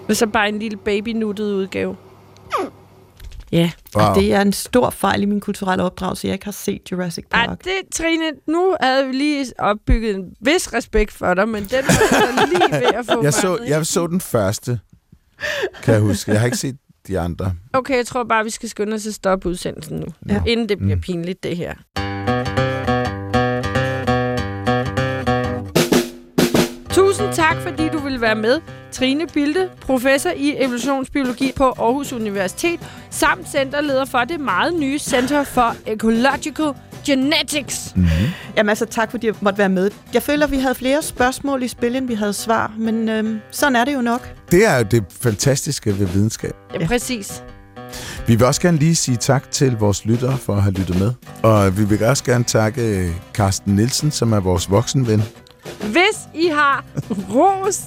[0.08, 1.96] Og så bare en lille baby-nuttet udgave.
[3.52, 3.70] Ja.
[3.96, 4.04] Wow.
[4.04, 7.24] Og det er en stor fejl i min kulturelle opdragelse, jeg ikke har set Jurassic
[7.32, 7.64] Ej, Park.
[7.64, 12.08] det, Trine, nu havde vi lige opbygget en vis respekt for dig, men den var
[12.10, 14.80] så lige ved at få Jeg så, jeg så den første,
[15.82, 16.30] kan jeg huske.
[16.32, 16.76] Jeg har ikke set
[17.06, 17.52] de andre.
[17.72, 20.06] Okay, jeg tror bare, vi skal skynde os at stoppe udsendelsen nu.
[20.28, 20.42] Ja.
[20.46, 21.00] Inden det bliver Mm.
[21.02, 21.74] pinligt, det her.
[27.18, 28.60] Tusind tak, fordi du ville være med.
[28.92, 35.44] Trine Bilde, professor i evolutionsbiologi på Aarhus Universitet, samt centerleder for det meget nye Center
[35.44, 36.72] for Ecological
[37.06, 37.92] Genetics.
[37.96, 38.10] Mm-hmm.
[38.56, 39.90] Jamen altså, tak fordi jeg måtte være med.
[40.14, 43.76] Jeg føler, vi havde flere spørgsmål i spil, end vi havde svar, men øhm, sådan
[43.76, 44.34] er det jo nok.
[44.50, 46.52] Det er jo det fantastiske ved videnskab.
[46.80, 47.42] Ja, præcis.
[48.26, 51.12] Vi vil også gerne lige sige tak til vores lyttere for at have lyttet med.
[51.42, 55.22] Og vi vil også gerne takke Carsten Nielsen, som er vores voksenven.
[55.80, 56.84] Hvis I har
[57.34, 57.80] ros,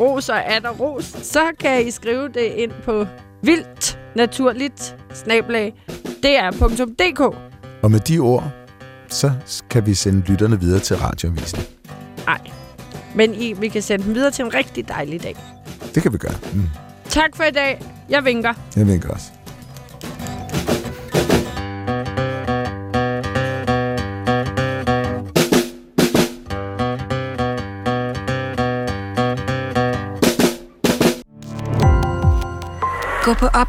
[0.00, 3.06] ros og er der ros, så kan I skrive det ind på
[3.42, 5.74] vildt naturligt snablag
[6.22, 7.20] dr.dk.
[7.82, 8.50] Og med de ord,
[9.08, 9.32] så
[9.70, 11.60] kan vi sende lytterne videre til radioavisen.
[12.26, 12.40] Nej,
[13.14, 15.36] men I, vi kan sende dem videre til en rigtig dejlig dag.
[15.94, 16.34] Det kan vi gøre.
[16.54, 16.62] Mm.
[17.08, 17.82] Tak for i dag.
[18.08, 18.54] Jeg vinker.
[18.76, 19.26] Jeg vinker også.